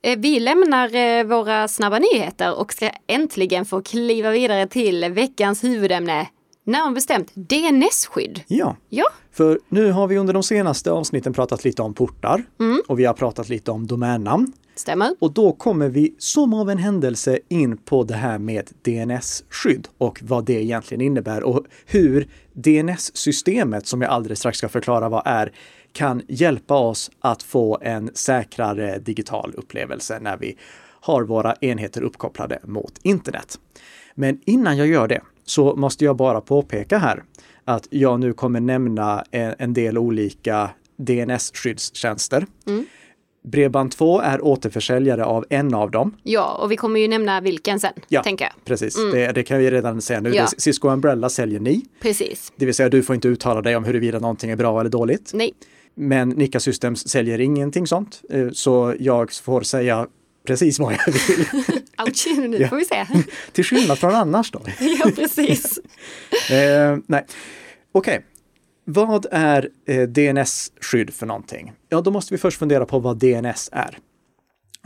Eh, 0.03 0.20
Vi 0.20 0.39
lämnar 0.39 0.96
eh, 0.96 1.24
våra 1.24 1.68
snabba 1.68 2.00
nyheter 2.00 2.60
och 2.60 2.74
ska 2.74 2.89
äntligen 3.08 3.65
få 3.65 3.82
kliva 3.82 4.32
vidare 4.32 4.68
till 4.68 5.06
veckans 5.13 5.63
huvudämne. 5.63 6.27
Närmare 6.72 6.94
bestämt 6.94 7.32
DNS-skydd. 7.34 8.42
Ja, 8.48 8.75
Ja, 8.90 9.06
för 9.32 9.60
nu 9.70 9.92
har 9.92 10.08
vi 10.08 10.18
under 10.18 10.34
de 10.34 10.44
senaste 10.44 10.92
avsnitten 10.92 11.34
pratat 11.34 11.63
lite 11.63 11.82
om 11.82 11.94
portar 11.94 12.44
och 12.88 13.00
vi 13.00 13.06
har 13.06 13.13
pratat 13.13 13.50
lite 13.50 13.72
om 13.72 13.88
domännamn. 13.88 14.54
stämmer. 14.75 15.16
Och 15.20 15.34
då 15.34 15.51
kommer 15.51 15.90
vi 15.90 16.16
som 16.18 16.54
av 16.54 16.70
en 16.70 16.78
händelse 16.78 17.40
in 17.50 17.78
på 17.78 18.04
det 18.04 18.13
här 18.13 18.38
med 18.40 18.70
DNS-skydd 18.82 19.88
och 19.98 20.20
vad 20.24 20.46
det 20.46 20.63
egentligen 20.63 21.01
innebär 21.01 21.44
och 21.44 21.66
hur 21.86 22.28
DNS-systemet, 22.54 23.88
som 23.88 24.01
jag 24.01 24.12
alldeles 24.12 24.40
strax 24.40 24.58
ska 24.58 24.70
förklara 24.70 25.10
vad 25.10 25.22
är, 25.25 25.51
kan 25.92 26.22
hjälpa 26.28 26.75
oss 26.78 27.12
att 27.20 27.44
få 27.44 27.78
en 27.82 28.12
säkrare 28.13 29.00
digital 29.00 29.54
upplevelse 29.58 30.20
när 30.22 30.38
vi 30.38 30.58
har 31.01 31.24
våra 31.24 31.56
enheter 31.62 32.01
uppkopplade 32.01 32.60
mot 32.63 32.94
internet. 33.04 33.60
Men 34.16 34.40
innan 34.46 34.78
jag 34.78 34.88
gör 34.88 35.08
det 35.08 35.22
så 35.51 35.75
måste 35.75 36.05
jag 36.05 36.15
bara 36.15 36.41
påpeka 36.41 36.98
här 36.98 37.24
att 37.65 37.88
jag 37.89 38.20
nu 38.20 38.34
kommer 38.34 38.60
nämna 38.60 39.24
en, 39.31 39.74
del 39.74 39.98
olika 39.98 40.70
DNS-skyddstjänster. 40.98 42.46
Bredband2 43.48 44.22
är 44.22 44.46
återförsäljare 44.46 45.25
av 45.25 45.46
en 45.50 45.74
av 45.74 45.91
dem. 45.91 46.15
Ja, 46.24 46.60
och 46.63 46.72
vi 46.72 46.75
kommer 46.77 47.00
ju 47.00 47.08
nämna 47.08 47.41
vilken 47.41 47.79
sen, 47.79 47.93
Ja. 48.08 48.24
tänker 48.24 48.46
jag. 48.46 48.53
Precis, 48.65 48.96
det, 49.13 49.31
det 49.31 49.43
kan 49.43 49.60
vi 49.60 49.72
redan 49.72 50.01
säga 50.01 50.20
nu. 50.22 50.29
Ja. 50.36 50.48
Cisco 50.58 50.89
Umbrella 50.89 51.29
säljer 51.29 51.60
ni. 51.60 51.86
Precis. 52.01 52.53
Det 52.55 52.65
vill 52.65 52.75
säga 52.75 52.89
du 52.89 53.03
får 53.03 53.15
inte 53.15 53.27
uttala 53.27 53.62
dig 53.62 53.75
om 53.75 53.84
huruvida 53.84 54.20
någonting 54.20 54.50
är 54.51 54.55
bra 54.55 54.79
eller 54.79 54.89
dåligt. 54.89 55.31
Nej, 55.34 55.51
Men 55.96 56.29
Nika 56.29 56.60
Systems 56.60 57.08
säljer 57.10 57.39
ingenting 57.41 57.88
sånt. 57.88 58.22
Eh, 58.29 58.50
Så 58.53 58.96
jag 59.00 59.31
får 59.34 59.62
säga 59.62 60.08
precis 60.48 60.80
vad 60.80 60.94
jag 60.94 61.06
vill. 61.14 61.46
ouch, 62.08 62.28
nu 62.38 62.68
får 62.68 62.76
vi 62.76 62.86
se. 62.86 63.06
Till 63.52 63.64
skillnad 63.64 64.00
från 64.00 64.16
annars 64.16 64.52
då. 64.52 64.62
ja, 64.80 65.12
precis. 65.16 65.80
Eh, 66.50 66.98
nej, 67.08 67.26
okej. 67.92 68.26
Vad 68.86 69.26
är 69.32 69.70
eh, 69.88 70.08
DNS-skydd 70.08 71.14
för 71.14 71.26
någonting? 71.26 71.74
Ja, 71.90 72.02
då 72.02 72.12
måste 72.12 72.34
vi 72.34 72.38
först 72.38 72.60
fundera 72.60 72.86
på 72.86 73.00
vad 73.00 73.18
DNS 73.18 73.70
är. 73.72 73.98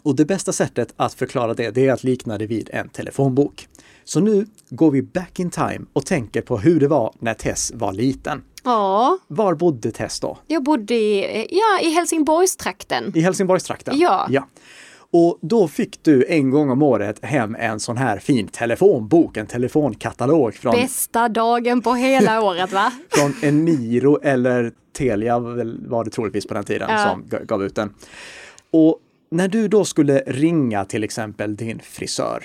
Och 0.04 0.16
det 0.16 0.26
bästa 0.26 0.54
sättet 0.54 0.94
att 0.98 1.14
förklara 1.14 1.54
det, 1.54 1.72
det 1.72 1.88
är 1.88 1.94
att 1.94 2.04
likna 2.04 2.38
det 2.38 2.46
vid 2.46 2.70
en 2.74 2.90
telefonbok. 2.90 3.68
Så 4.04 4.20
nu 4.20 4.46
går 4.70 4.92
vi 4.92 5.02
back 5.02 5.40
in 5.40 5.50
time 5.50 5.86
och 5.94 6.06
tänker 6.06 6.42
på 6.42 6.58
hur 6.58 6.80
det 6.80 6.88
var 6.88 7.14
när 7.20 7.34
Tess 7.34 7.72
var 7.76 7.94
liten. 7.94 8.44
Ja, 8.64 9.18
Var 9.28 9.56
bodde 9.56 9.92
Tess 9.92 10.20
då? 10.20 10.38
jag 10.48 10.64
bodde 10.64 10.94
i, 10.96 11.48
ja, 11.50 11.88
i 11.88 11.90
Helsingborgstrakten. 11.90 13.12
I 13.16 13.22
Helsingborgstrakten? 13.22 14.00
Ja. 14.00 14.28
ja. 14.30 14.48
Och 15.12 15.40
då 15.42 15.68
fick 15.68 16.04
du 16.04 16.26
en 16.30 16.50
gång 16.50 16.70
om 16.70 16.82
året 16.82 17.26
hem 17.26 17.56
en 17.60 17.80
sån 17.80 17.98
här 17.98 18.20
fin 18.20 18.48
telefonbok, 18.48 19.38
en 19.38 19.48
telefonkatalog 19.48 20.54
från 20.56 20.72
Bästa 20.76 21.30
dagen 21.30 21.82
på 21.82 21.94
hela 21.94 22.42
året, 22.46 22.72
va? 22.74 22.92
från 23.10 23.34
Eniro 23.42 24.20
eller 24.24 24.72
Telia 24.98 25.40
var 25.40 26.04
det 26.04 26.10
troligtvis 26.12 26.48
på 26.48 26.54
den 26.54 26.64
tiden 26.64 26.88
Ja. 26.92 26.98
som 27.30 27.46
gav 27.48 27.64
ut 27.64 27.76
den. 27.76 27.94
Och 28.72 29.00
när 29.32 29.48
du 29.48 29.68
då 29.68 29.86
skulle 29.86 30.24
ringa 30.28 30.86
till 30.86 31.04
exempel 31.04 31.56
din 31.56 31.80
frisör, 31.84 32.44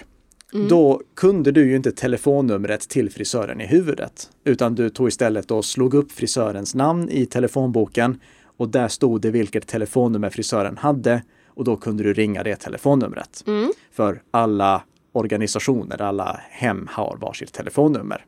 då 0.68 1.00
kunde 1.16 1.52
du 1.52 1.68
ju 1.70 1.76
inte 1.76 1.92
telefonnumret 1.92 2.80
till 2.88 3.10
frisören 3.10 3.60
i 3.60 3.66
huvudet, 3.66 4.30
utan 4.44 4.74
du 4.74 4.90
tog 4.90 5.08
istället 5.08 5.50
och 5.50 5.64
slog 5.64 5.94
upp 5.94 6.12
frisörens 6.12 6.74
namn 6.74 7.08
i 7.10 7.26
telefonboken 7.26 8.20
och 8.56 8.68
där 8.68 8.88
stod 8.88 9.20
det 9.20 9.30
vilket 9.30 9.66
telefonnummer 9.66 10.30
frisören 10.30 10.76
hade 10.76 11.22
och 11.54 11.64
då 11.64 11.76
kunde 11.76 12.02
du 12.02 12.12
ringa 12.12 12.42
det 12.42 12.56
telefonnumret. 12.56 13.44
För 13.92 14.22
alla 14.30 14.82
organisationer, 15.12 16.02
alla 16.02 16.40
hem 16.50 16.88
har 16.92 17.16
varsitt 17.20 17.52
telefonnummer. 17.52 18.24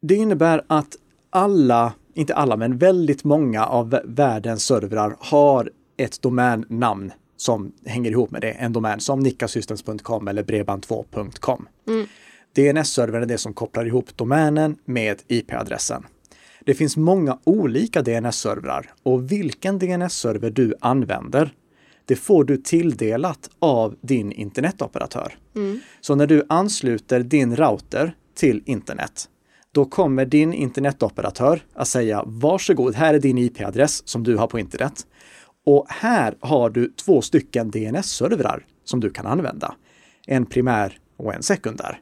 Det 0.00 0.14
innebär 0.14 0.64
att 0.66 0.96
alla, 1.30 1.92
inte 2.14 2.34
alla, 2.34 2.56
men 2.56 2.78
väldigt 2.78 3.24
många 3.24 3.66
av 3.66 4.00
världens 4.04 4.64
servrar 4.64 5.16
har 5.20 5.70
ett 5.96 6.22
domännamn 6.22 7.12
som 7.36 7.72
hänger 7.86 8.10
ihop 8.10 8.30
med 8.30 8.40
det. 8.40 8.50
En 8.50 8.72
domän 8.72 9.00
som 9.00 9.20
nickasystems.com 9.20 10.28
eller 10.28 10.42
bredband2.com. 10.42 11.68
DNS-servern 12.56 13.22
är 13.22 13.26
det 13.26 13.38
som 13.38 13.54
kopplar 13.54 13.86
ihop 13.86 14.16
domänen 14.16 14.76
med 14.84 15.22
IP-adressen. 15.28 16.06
Det 16.64 16.74
finns 16.74 16.96
många 16.96 17.38
olika 17.44 18.02
DNS-servrar 18.02 18.92
och 19.02 19.32
vilken 19.32 19.78
DNS-server 19.78 20.50
du 20.50 20.74
använder, 20.80 21.54
det 22.06 22.16
får 22.16 22.44
du 22.44 22.56
tilldelat 22.56 23.50
av 23.58 23.96
din 24.00 24.32
internetoperatör. 24.32 25.34
Så 26.00 26.14
när 26.14 26.26
du 26.26 26.46
ansluter 26.48 27.20
din 27.20 27.56
router 27.56 28.14
till 28.34 28.62
internet, 28.66 29.28
då 29.72 29.84
kommer 29.84 30.24
din 30.24 30.52
internetoperatör 30.52 31.62
att 31.74 31.88
säga 31.88 32.22
varsågod, 32.26 32.94
här 32.94 33.14
är 33.14 33.18
din 33.18 33.38
IP-adress 33.38 34.08
som 34.08 34.22
du 34.22 34.36
har 34.36 34.46
på 34.46 34.58
internet. 34.58 35.06
Och 35.66 35.86
här 35.88 36.34
har 36.40 36.70
du 36.70 36.92
två 37.04 37.22
stycken 37.22 37.70
DNS-servrar 37.70 38.66
som 38.84 39.00
du 39.00 39.10
kan 39.10 39.26
använda. 39.26 39.74
En 40.26 40.46
primär 40.46 40.98
och 41.16 41.34
en 41.34 41.42
sekundär. 41.42 42.00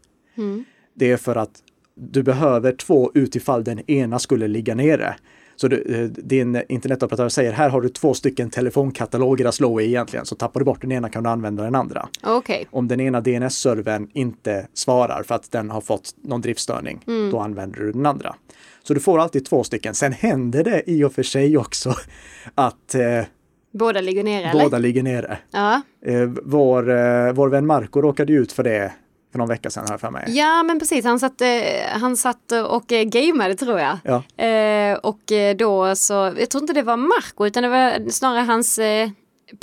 Det 0.95 1.13
är 1.13 1.17
för 1.17 1.37
att 1.37 1.63
du 1.95 2.23
behöver 2.23 2.73
två 2.73 3.11
utifall 3.15 3.65
den 3.65 3.91
ena 3.91 4.19
skulle 4.19 4.49
ligga 4.49 4.75
nere. 4.75 5.17
Så 5.63 5.69
du, 5.69 5.83
eh, 5.83 6.05
din 6.05 6.63
internetoperatör 6.69 7.29
säger 7.29 7.53
här 7.53 7.69
har 7.69 7.81
du 7.81 7.89
två 7.89 8.15
stycken 8.15 8.51
telefonkataloger 8.51 9.45
att 9.45 9.55
slå 9.55 9.81
i 9.81 9.87
egentligen, 9.87 10.27
så 10.27 10.35
tappar 10.35 10.61
du 10.61 10.65
bort 10.65 10.81
den 10.81 10.93
ena 10.93 11.09
kan 11.09 11.23
du 11.23 11.31
använda 11.31 11.63
den 11.63 11.75
andra. 11.75 12.09
Okej. 12.23 12.67
Om 12.71 12.89
den 12.89 13.01
ena 13.01 13.21
DNS-servern 13.21 14.09
inte 14.13 14.67
svarar 14.75 15.23
för 15.23 15.35
att 15.35 15.51
den 15.51 15.71
har 15.71 15.81
fått 15.81 16.15
någon 16.23 16.41
driftstörning, 16.41 17.05
då 17.31 17.39
använder 17.39 17.81
du 17.81 17.93
den 17.93 18.07
andra. 18.07 18.35
Så 18.83 18.95
du 18.95 19.01
får 19.01 19.19
alltid 19.19 19.47
två 19.47 19.65
stycken. 19.65 19.95
Sen 19.95 20.13
händer 20.13 20.65
det 20.65 20.83
i 20.91 21.05
och 21.05 21.13
för 21.13 21.23
sig 21.23 21.57
också 21.57 21.95
att 22.55 22.95
eh, 22.95 23.25
Båda 23.73 24.01
ligger 24.01 24.25
nere, 24.25 24.51
eller? 24.51 24.63
båda 24.63 24.79
ligger 24.79 25.03
nere. 25.03 25.39
Ja. 25.51 25.83
Eh, 26.07 26.31
vår, 26.43 26.91
eh, 26.91 27.33
vår 27.33 27.49
vän 27.49 27.67
Marco 27.67 28.03
råkade 28.03 28.33
ut 28.33 28.53
för 28.53 28.63
det 28.63 28.93
för 29.33 29.39
någon 29.39 29.49
vecka 29.49 29.71
sedan, 29.71 29.87
jag 29.89 30.01
för 30.01 30.11
mig. 30.11 30.25
Ja, 30.29 30.63
men 30.63 30.79
precis. 30.79 31.05
Han 31.05 31.21
satt, 31.21 31.41
eh, 31.41 31.49
han 31.89 32.17
satt 32.17 32.53
och 32.69 32.93
eh, 32.93 33.05
gameade, 33.05 33.55
tror 33.55 33.81
jag. 33.81 33.99
Ja. 34.05 34.45
Eh, 34.45 34.97
och 34.97 35.33
eh, 35.33 35.57
då 35.57 35.97
så, 35.97 36.13
jag 36.39 36.51
tror 36.51 36.63
inte 36.63 36.73
det 36.73 36.83
var 36.83 36.97
Marco, 36.97 37.47
utan 37.47 37.63
det 37.63 37.69
var 37.69 38.11
snarare 38.11 38.45
hans 38.45 38.79
eh, 38.79 39.11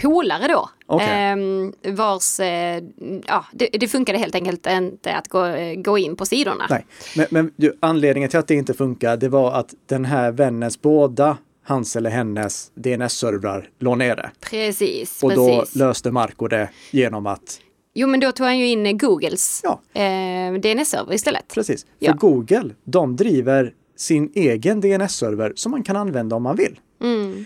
polare 0.02 0.48
då. 0.48 0.70
Okej. 0.86 1.32
Eh, 1.84 1.94
vars, 1.94 2.40
eh, 2.40 2.84
ja, 3.28 3.46
det, 3.52 3.70
det 3.72 3.88
funkade 3.88 4.18
helt 4.18 4.36
enkelt 4.36 4.68
inte 4.68 5.16
att 5.16 5.28
gå, 5.28 5.46
gå 5.78 5.98
in 5.98 6.16
på 6.16 6.26
sidorna. 6.26 6.68
Nej, 6.70 6.86
men, 7.16 7.26
men 7.30 7.52
ju, 7.56 7.74
anledningen 7.80 8.30
till 8.30 8.40
att 8.40 8.48
det 8.48 8.56
inte 8.56 8.74
funkar, 8.74 9.18
det 9.18 9.30
var 9.30 9.52
att 9.52 9.74
den 9.86 10.06
här 10.06 10.32
vännens 10.32 10.82
båda 10.82 11.38
hans 11.64 11.96
eller 11.96 12.10
hennes 12.10 12.72
DNS-servrar 12.76 13.70
låg 13.80 13.98
nere. 13.98 14.32
Precis, 14.40 15.24
Och 15.24 15.36
då 15.36 15.60
precis. 15.60 15.76
löste 15.76 16.12
Marco 16.12 16.48
det 16.48 16.70
genom 16.92 17.28
att, 17.28 17.60
Jo, 18.00 18.08
men 18.08 18.20
då 18.20 18.32
tog 18.32 18.46
han 18.48 18.60
ju 18.60 18.68
in 18.68 18.86
eh, 18.86 18.94
Googles 18.94 19.62
ja, 19.64 19.82
eh, 19.94 20.54
DNS-server 20.54 21.14
istället. 21.14 21.48
precis. 21.54 21.84
För 21.84 21.90
Ja. 22.00 22.14
Google, 22.14 22.70
de 22.84 23.16
driver 23.16 23.74
sin 23.98 24.32
egen 24.36 24.82
DNS-server 24.82 25.54
som 25.56 25.72
man 25.72 25.84
kan 25.84 25.96
använda 25.96 26.36
om 26.36 26.44
man 26.44 26.56
vill. 26.56 26.80
Mm. 27.04 27.46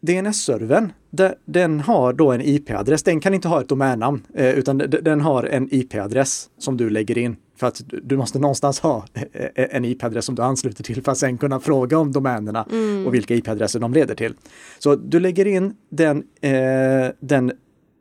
DNS-servern, 0.00 0.92
de- 1.10 1.34
den 1.44 1.80
har 1.80 2.12
då 2.12 2.32
en 2.32 2.40
IP-adress. 2.40 3.02
Den 3.02 3.20
kan 3.20 3.34
inte 3.34 3.48
ha 3.48 3.60
ett 3.60 3.68
domännamn, 3.68 4.22
eh, 4.34 4.50
utan 4.50 4.78
de- 4.78 4.86
den 4.86 5.20
har 5.20 5.44
en 5.44 5.68
IP-adress 5.74 6.48
som 6.58 6.76
du 6.76 6.90
lägger 6.90 7.18
in. 7.18 7.36
För 7.56 7.66
att 7.66 7.80
du- 8.02 8.16
måste 8.16 8.38
någonstans 8.38 8.80
ha 8.80 9.04
eh, 9.14 9.48
en 9.70 9.84
IP-adress 9.84 10.24
som 10.24 10.34
du 10.34 10.42
ansluter 10.42 10.84
till 10.84 11.02
för 11.02 11.12
att 11.12 11.18
sen 11.18 11.38
kunna 11.38 11.60
fråga 11.60 11.98
om 11.98 12.12
domänerna 12.12 12.66
och 13.06 13.14
vilka 13.14 13.34
IP-adresser 13.34 13.80
de 13.80 13.92
leder 13.92 14.14
till. 14.14 14.34
Så 14.78 14.94
du 14.96 15.20
lägger 15.20 15.46
in 15.46 15.74
den, 15.90 16.22
eh, 16.40 17.12
den 17.20 17.52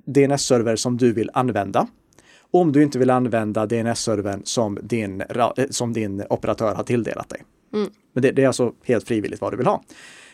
DNS-server 0.05 0.75
som 0.75 0.97
du 0.97 1.13
vill 1.13 1.29
använda. 1.33 1.87
Om 2.51 2.71
du 2.71 2.83
inte 2.83 2.99
vill 2.99 3.09
använda 3.09 3.65
DNS-servern 3.65 4.41
som 4.43 4.79
din, 4.81 5.21
eh, 5.21 5.49
som 5.69 5.93
din 5.93 6.23
operatör 6.29 6.75
har 6.75 6.83
tilldelat 6.83 7.29
dig. 7.29 7.43
Men 8.13 8.23
det, 8.23 8.31
det 8.31 8.43
är 8.43 8.47
alltså 8.47 8.73
helt 8.83 9.07
frivilligt 9.07 9.41
vad 9.41 9.53
du 9.53 9.57
vill 9.57 9.67
ha. 9.67 9.83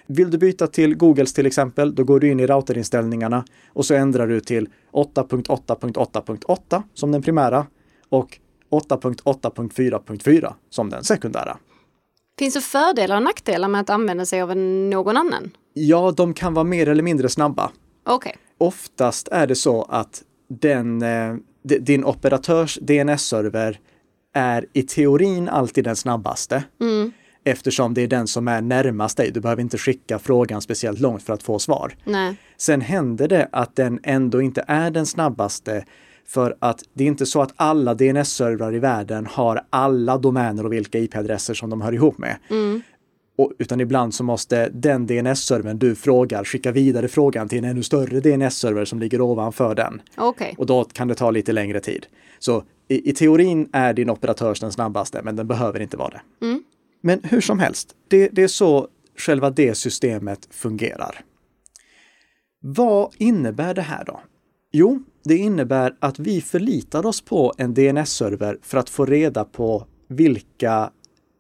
Vill 0.07 0.31
du 0.31 0.37
byta 0.37 0.67
till 0.67 0.95
Googles 0.95 1.33
till 1.33 1.45
exempel, 1.45 1.95
då 1.95 2.03
går 2.03 2.19
du 2.19 2.31
in 2.31 2.39
i 2.39 2.47
routerinställningarna 2.47 3.45
och 3.73 3.85
så 3.85 3.93
ändrar 3.93 4.27
du 4.27 4.39
till 4.39 4.69
8.8.8.8 4.91 6.83
som 6.93 7.11
den 7.11 7.21
primära 7.21 7.65
och 8.09 8.37
8.8.4.4 8.71 10.53
som 10.69 10.89
den 10.89 11.03
sekundära. 11.03 11.57
Finns 12.39 12.53
det 12.53 12.61
fördelar 12.61 13.15
och 13.15 13.23
nackdelar 13.23 13.67
med 13.67 13.81
att 13.81 13.89
använda 13.89 14.25
sig 14.25 14.41
av 14.41 14.57
någon 14.57 15.17
annan? 15.17 15.51
Ja, 15.73 16.11
de 16.11 16.33
kan 16.33 16.53
vara 16.53 16.63
mer 16.63 16.89
eller 16.89 17.03
mindre 17.03 17.29
snabba. 17.29 17.71
Okej. 18.07 18.35
Oftast 18.57 19.27
är 19.27 19.47
det 19.47 19.55
så 19.55 19.83
att 19.83 20.23
den, 20.49 21.01
eh, 21.01 21.35
din 21.63 22.05
operatörs 22.05 22.79
DNS-server 22.81 23.79
är 24.33 24.65
i 24.73 24.83
teorin 24.83 25.49
alltid 25.49 25.83
den 25.83 25.95
snabbaste. 25.95 26.63
Eftersom 27.43 27.93
det 27.93 28.01
är 28.01 28.07
den 28.07 28.27
som 28.27 28.47
är 28.47 28.61
närmast 28.61 29.17
dig. 29.17 29.31
Du 29.31 29.39
behöver 29.39 29.61
inte 29.61 29.77
skicka 29.77 30.19
frågan 30.19 30.61
speciellt 30.61 30.99
långt 30.99 31.23
för 31.23 31.33
att 31.33 31.43
få 31.43 31.59
svar. 31.59 31.95
Nej. 32.03 32.35
Sen 32.57 32.81
händer 32.81 33.27
det 33.27 33.49
att 33.51 33.75
den 33.75 33.99
ändå 34.03 34.41
inte 34.41 34.63
är 34.67 34.91
den 34.91 35.05
snabbaste 35.05 35.85
för 36.27 36.55
att 36.59 36.83
det 36.93 37.03
är 37.03 37.07
inte 37.07 37.25
så 37.25 37.41
att 37.41 37.53
alla 37.55 37.93
DNS-servrar 37.93 38.75
i 38.75 38.79
världen 38.79 39.25
har 39.25 39.61
alla 39.69 40.17
domäner 40.17 40.65
och 40.65 40.73
vilka 40.73 40.99
IP-adresser 40.99 41.53
som 41.53 41.69
de 41.69 41.81
hör 41.81 41.93
ihop 41.93 42.17
med. 42.17 42.37
Och, 43.37 43.51
utan 43.57 43.79
ibland 43.79 44.13
så 44.13 44.23
måste 44.23 44.69
den 44.69 45.07
DNS-servern 45.07 45.77
du 45.77 45.95
frågar 45.95 46.43
skicka 46.43 46.71
vidare 46.71 47.07
frågan 47.07 47.49
till 47.49 47.57
en 47.57 47.63
ännu 47.63 47.83
större 47.83 48.19
DNS-server 48.19 48.85
som 48.85 48.99
ligger 48.99 49.21
ovanför 49.21 49.75
den. 49.75 50.01
Okej. 50.17 50.55
Och 50.57 50.65
då 50.65 50.83
kan 50.83 51.07
det 51.07 51.15
ta 51.15 51.31
lite 51.31 51.51
längre 51.51 51.79
tid. 51.79 52.05
Så 52.39 52.63
i, 52.87 53.09
i 53.09 53.13
teorin 53.13 53.69
är 53.71 53.93
din 53.93 54.09
operatörs 54.09 54.59
den 54.59 54.71
snabbaste, 54.71 55.21
men 55.23 55.35
den 55.35 55.47
behöver 55.47 55.79
inte 55.79 55.97
vara 55.97 56.09
det. 56.09 56.21
Men 57.01 57.19
hur 57.23 57.41
som 57.41 57.59
helst, 57.59 57.95
det, 58.07 58.29
det 58.31 58.43
är 58.43 58.47
så 58.47 58.87
själva 59.17 59.49
det 59.49 59.75
systemet 59.75 60.47
fungerar. 60.51 61.21
Vad 62.59 63.13
innebär 63.17 63.73
det 63.73 63.81
här 63.81 64.05
då? 64.05 64.21
Jo, 64.71 65.03
det 65.23 65.37
innebär 65.37 65.95
att 65.99 66.19
vi 66.19 66.41
förlitar 66.41 67.05
oss 67.05 67.21
på 67.21 67.53
en 67.57 67.73
DNS-server 67.73 68.57
för 68.61 68.77
att 68.77 68.89
få 68.89 69.05
reda 69.05 69.43
på 69.43 69.85
vilka 70.07 70.91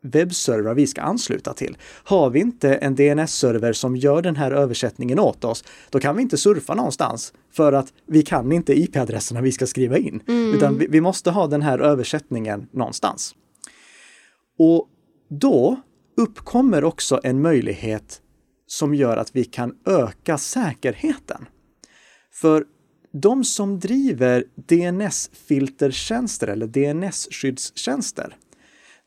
webbservrar 0.07 0.73
vi 0.73 0.87
ska 0.87 1.01
ansluta 1.01 1.53
till. 1.53 1.77
Har 2.03 2.29
vi 2.29 2.39
inte 2.39 2.75
en 2.75 2.95
DNS-server 2.95 3.73
som 3.73 3.95
gör 3.95 4.21
den 4.21 4.35
här 4.35 4.51
översättningen 4.51 5.19
åt 5.19 5.43
oss, 5.43 5.63
då 5.89 5.99
kan 5.99 6.15
vi 6.15 6.21
inte 6.21 6.37
surfa 6.37 6.75
någonstans 6.75 7.33
för 7.51 7.73
att 7.73 7.93
vi 8.07 8.21
kan 8.21 8.51
inte 8.51 8.79
IP-adresserna 8.79 9.41
vi 9.41 9.51
ska 9.51 9.67
skriva 9.67 9.97
in, 9.97 10.21
utan 10.55 10.77
vi, 10.77 10.87
vi 10.87 11.01
måste 11.01 11.31
ha 11.31 11.47
den 11.47 11.61
här 11.61 11.79
översättningen 11.79 12.67
någonstans. 12.71 13.35
Och 14.59 14.87
då 15.29 15.77
uppkommer 16.17 16.83
också 16.83 17.19
en 17.23 17.41
möjlighet 17.41 18.21
som 18.67 18.95
gör 18.95 19.17
att 19.17 19.35
vi 19.35 19.43
kan 19.43 19.75
öka 19.85 20.37
säkerheten. 20.37 21.45
För 22.33 22.65
de 23.13 23.43
som 23.43 23.79
driver 23.79 24.43
DNS-filtertjänster 24.55 26.47
eller 26.47 26.67
DNS-skyddstjänster, 26.67 28.35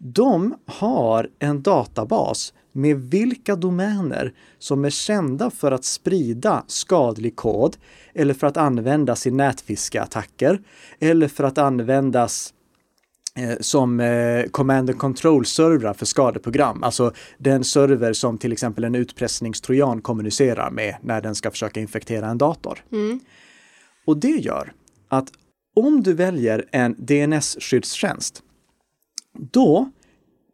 de 0.02 0.54
har 0.66 1.30
en 1.38 1.62
databas 1.62 2.54
med 2.72 2.96
vilka 2.96 3.56
domäner 3.56 4.32
som 4.58 4.84
är 4.84 4.90
kända 4.90 5.50
för 5.50 5.72
att 5.72 5.84
sprida 5.84 6.64
skadlig 6.66 7.36
kod 7.36 7.76
eller 8.14 8.34
för 8.34 8.46
att 8.46 8.56
användas 8.56 9.26
i 9.26 9.30
nätfiskeattacker 9.30 10.60
eller 10.98 11.28
för 11.28 11.44
att 11.44 11.58
användas 11.58 12.54
eh, 13.36 13.58
som 13.60 14.00
eh, 14.00 14.44
command 14.44 14.90
and 14.90 14.98
control-servrar 14.98 15.94
för 15.94 16.06
skadeprogram. 16.06 16.82
Alltså 16.82 17.12
den 17.38 17.64
server 17.64 18.12
som 18.12 18.38
till 18.38 18.52
exempel 18.52 18.84
en 18.84 18.94
utpressningstrojan 18.94 20.02
kommunicerar 20.02 20.70
med 20.70 20.96
när 21.02 21.20
den 21.20 21.34
ska 21.34 21.50
försöka 21.50 21.80
infektera 21.80 22.26
en 22.26 22.38
dator. 22.38 22.84
Och 24.06 24.16
det 24.16 24.36
gör 24.36 24.72
att 25.08 25.28
om 25.76 26.02
du 26.02 26.14
väljer 26.14 26.64
en 26.72 26.94
DNS-skyddstjänst, 26.94 28.42
då 29.38 29.90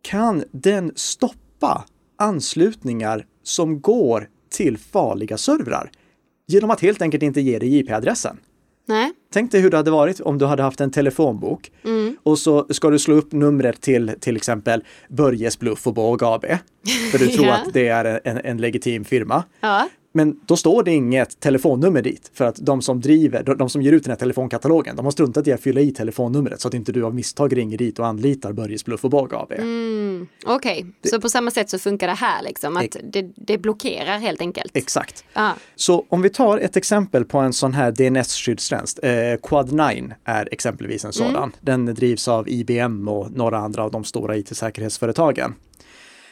kan 0.03 0.45
den 0.53 0.93
stoppa 0.95 1.85
anslutningar 2.19 3.27
som 3.43 3.81
går 3.81 4.29
till 4.51 4.79
farliga 4.79 5.37
servrar 5.39 5.91
genom 6.49 6.71
att 6.71 6.81
helt 6.81 7.03
enkelt 7.03 7.23
inte 7.23 7.41
ge 7.41 7.59
dig 7.59 7.79
IP-adressen. 7.79 8.37
Nej. 8.89 9.13
Tänk 9.33 9.53
dig 9.53 9.61
hur 9.61 9.71
det 9.71 9.77
hade 9.77 9.91
varit 9.91 10.21
om 10.21 10.39
du 10.39 10.47
hade 10.47 10.63
haft 10.63 10.81
en 10.81 10.91
telefonbok 10.91 11.71
och 12.23 12.39
så 12.39 12.67
ska 12.71 12.91
du 12.91 12.99
slå 12.99 13.15
upp 13.15 13.33
numret 13.33 13.81
till 13.81 14.13
till 14.21 14.37
exempel 14.37 14.85
Börjes 15.09 15.59
Bluff 15.59 15.87
och 15.87 15.95
Båg 15.95 16.25
AB. 16.25 16.45
För 17.13 17.19
du 17.19 17.27
tror 17.37 17.47
Ja. 17.47 17.55
att 17.55 17.73
det 17.73 17.89
är 17.89 18.21
en, 18.25 18.39
en 18.45 18.57
legitim 18.59 19.05
firma. 19.05 19.45
Ja. 19.61 19.89
Men 20.17 20.41
då 20.47 20.57
står 20.57 20.83
det 20.83 20.93
inget 20.93 21.41
telefonnummer 21.41 22.03
dit 22.03 22.31
för 22.35 22.45
att 22.45 22.57
de 22.57 22.83
som 22.83 23.01
driver, 23.01 23.55
de, 23.55 23.71
som 23.71 23.83
ger 23.83 23.93
ut 23.93 24.05
den 24.05 24.11
här 24.11 24.19
telefonkatalogen, 24.19 24.97
de 24.97 25.05
har 25.05 25.13
struntat 25.13 25.47
i 25.47 25.53
att 25.53 25.61
fylla 25.61 25.81
i 25.81 25.91
telefonnumret 25.91 26.61
så 26.61 26.69
att 26.69 26.75
inte 26.75 26.93
du 26.93 27.05
av 27.05 27.15
misstag 27.15 27.57
ringer 27.57 27.79
dit 27.79 27.99
och 27.99 28.07
anlitar 28.07 28.53
Börjes 28.53 28.85
Bluff 28.85 29.05
och 29.05 29.11
Båg 29.11 29.35
AB. 29.35 29.53
Mm, 29.53 30.27
Okej, 30.47 30.87
så 31.11 31.21
på 31.21 31.29
samma 31.29 31.51
sätt 31.51 31.71
så 31.71 31.79
funkar 31.79 32.07
det 32.07 32.15
här 32.15 32.43
liksom, 32.43 32.77
att 32.77 32.97
det, 33.03 33.33
det 33.37 33.59
blockerar 33.59 34.19
helt 34.19 34.41
enkelt. 34.41 34.77
Exakt. 34.77 35.25
Ja. 35.33 35.53
Så 35.75 36.07
om 36.09 36.23
vi 36.23 36.31
tar 36.31 36.59
ett 36.59 36.77
exempel 36.77 37.25
på 37.25 37.39
en 37.39 37.53
sån 37.53 37.75
här 37.75 37.93
DNS-skyddstjänst. 37.93 38.99
Eh, 39.03 39.09
Quad9 39.09 40.13
är 40.25 40.49
exempelvis 40.53 41.05
en 41.05 41.13
sådan. 41.13 41.53
Den 41.61 41.85
drivs 41.85 42.29
av 42.29 42.49
IBM 42.49 43.09
och 43.09 43.31
några 43.31 43.59
andra 43.59 43.83
av 43.83 43.91
de 43.91 44.05
stora 44.05 44.37
IT-säkerhetsföretagen. 44.37 45.55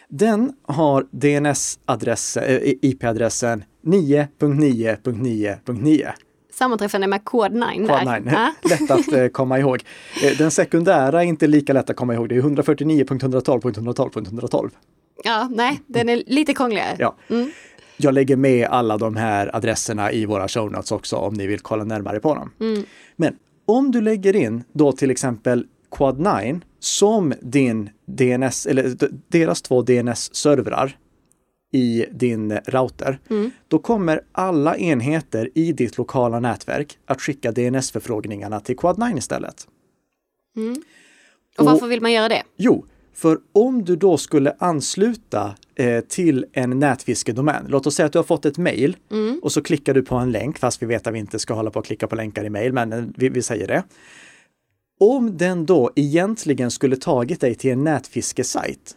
Den 0.09 0.53
har 0.63 1.07
DNS-adress, 1.11 2.37
eh, 2.37 2.73
IP-adressen 2.83 3.65
9.9.9.9. 3.85 6.13
Sammanträffande 6.53 7.07
med 7.07 7.25
kod 7.25 7.53
9 7.53 7.61
där. 7.61 7.77
Quad9, 7.77 8.31
Ja. 8.33 8.53
lätt 8.71 8.91
att 8.91 9.13
eh, 9.13 9.27
komma 9.27 9.59
ihåg. 9.59 9.83
Eh, 10.25 10.39
Den 10.39 10.51
sekundära 10.51 11.23
är 11.23 11.27
inte 11.27 11.47
lika 11.47 11.73
lätt 11.73 11.91
att 11.91 11.97
komma 11.97 12.15
ihåg. 12.15 12.29
Det 12.29 12.37
är 12.37 12.43
149.112.112.112. 12.43 14.71
ja, 15.25 15.49
nej, 15.53 15.81
den 15.87 16.09
är 16.09 16.23
lite 16.27 16.55
krångligare. 16.55 16.97
Ja. 16.99 17.17
Jag 17.97 18.15
lägger 18.15 18.37
med 18.37 18.67
alla 18.69 18.99
de 18.99 19.17
här 19.17 19.57
adresserna 19.57 20.13
i 20.13 20.27
våra 20.27 20.49
show 20.49 20.73
notes 20.73 20.93
också 20.93 21.17
om 21.17 21.35
ni 21.35 21.47
vill 21.47 21.61
kolla 21.61 21.85
närmare 21.85 22.21
på 22.21 22.35
dem. 22.35 22.51
Men 23.17 23.37
om 23.67 23.91
du 23.91 24.01
lägger 24.01 24.37
in 24.37 24.65
då 24.73 24.93
till 24.93 25.11
exempel 25.11 25.67
Quad9 25.91 26.61
som 26.81 27.35
din 27.43 27.91
DNS, 28.07 28.67
eller 28.67 28.97
deras 29.29 29.63
två 29.63 29.83
DNS-servrar 29.83 30.97
i 31.73 32.07
din 32.13 32.53
router, 32.53 33.19
då 33.69 33.79
kommer 33.79 34.21
alla 34.33 34.77
enheter 34.77 35.51
i 35.55 35.73
ditt 35.73 35.99
lokala 35.99 36.41
nätverk 36.41 36.99
att 37.07 37.21
skicka 37.21 37.53
DNS-förfrågningarna 37.53 38.61
till 38.61 38.77
Quad9 38.77 39.19
istället. 39.19 39.69
Och 41.59 41.65
varför 41.65 41.87
vill 41.87 42.01
man 42.01 42.13
göra 42.13 42.29
det? 42.29 42.43
Jo, 42.57 42.85
för 43.15 43.39
om 43.53 43.85
du 43.85 43.97
då 43.97 44.17
skulle 44.17 44.55
ansluta 44.59 45.55
eh, 45.75 46.01
till 46.01 46.47
en 46.53 46.79
nätfiskedomän, 46.79 47.67
låt 47.69 47.87
oss 47.87 47.95
säga 47.95 48.07
att 48.07 48.13
du 48.13 48.19
har 48.19 48.25
fått 48.25 48.47
ett 48.47 48.59
mejl 48.59 48.97
och 49.43 49.53
så 49.53 49.63
klickar 49.63 49.95
du 49.95 50.03
på 50.03 50.15
en 50.15 50.33
länk, 50.33 50.59
fast 50.59 50.83
vi 50.83 50.87
vet 50.87 51.07
att 51.07 51.15
vi 51.15 51.19
inte 51.19 51.39
ska 51.39 51.55
hålla 51.55 51.71
på 51.71 51.79
att 51.79 51.87
klicka 51.87 52.07
på 52.07 52.17
länkar 52.17 52.45
i 52.45 52.51
mejl, 52.51 52.73
men 52.73 52.93
eh, 52.93 53.05
vi, 53.17 53.29
vi 53.29 53.43
säger 53.43 53.67
det. 53.67 53.83
Om 55.05 55.37
den 55.37 55.67
då 55.67 55.91
egentligen 55.97 56.71
skulle 56.71 56.97
tagit 56.97 57.41
dig 57.41 57.55
till 57.55 57.71
en 57.71 57.85
nätfiskesajt 57.85 58.97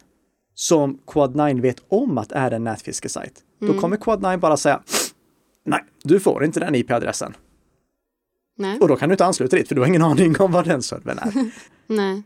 som 0.54 0.98
Quad9 1.06 1.60
vet 1.60 1.82
om 1.88 2.18
att 2.18 2.32
är 2.32 2.50
en 2.50 2.64
nätfiskesajt, 2.64 3.34
då 3.60 3.74
kommer 3.74 3.96
Quad9 3.96 4.36
bara 4.36 4.56
säga 4.56 4.82
Nej, 5.64 5.84
du 6.02 6.20
får 6.20 6.44
inte 6.44 6.60
den 6.60 6.74
IP-adressen. 6.74 7.34
Nej. 8.56 8.78
Och 8.78 8.88
då 8.88 8.96
kan 8.96 9.08
du 9.08 9.12
inte 9.12 9.24
ansluta 9.24 9.56
dit, 9.56 9.68
för 9.68 9.74
du 9.74 9.80
har 9.80 9.88
ingen 9.88 10.02
aning 10.02 10.40
om 10.40 10.52
vad 10.52 10.64
den 10.64 10.82
servern 10.82 11.18
är. 11.18 11.50
nej. 11.86 12.22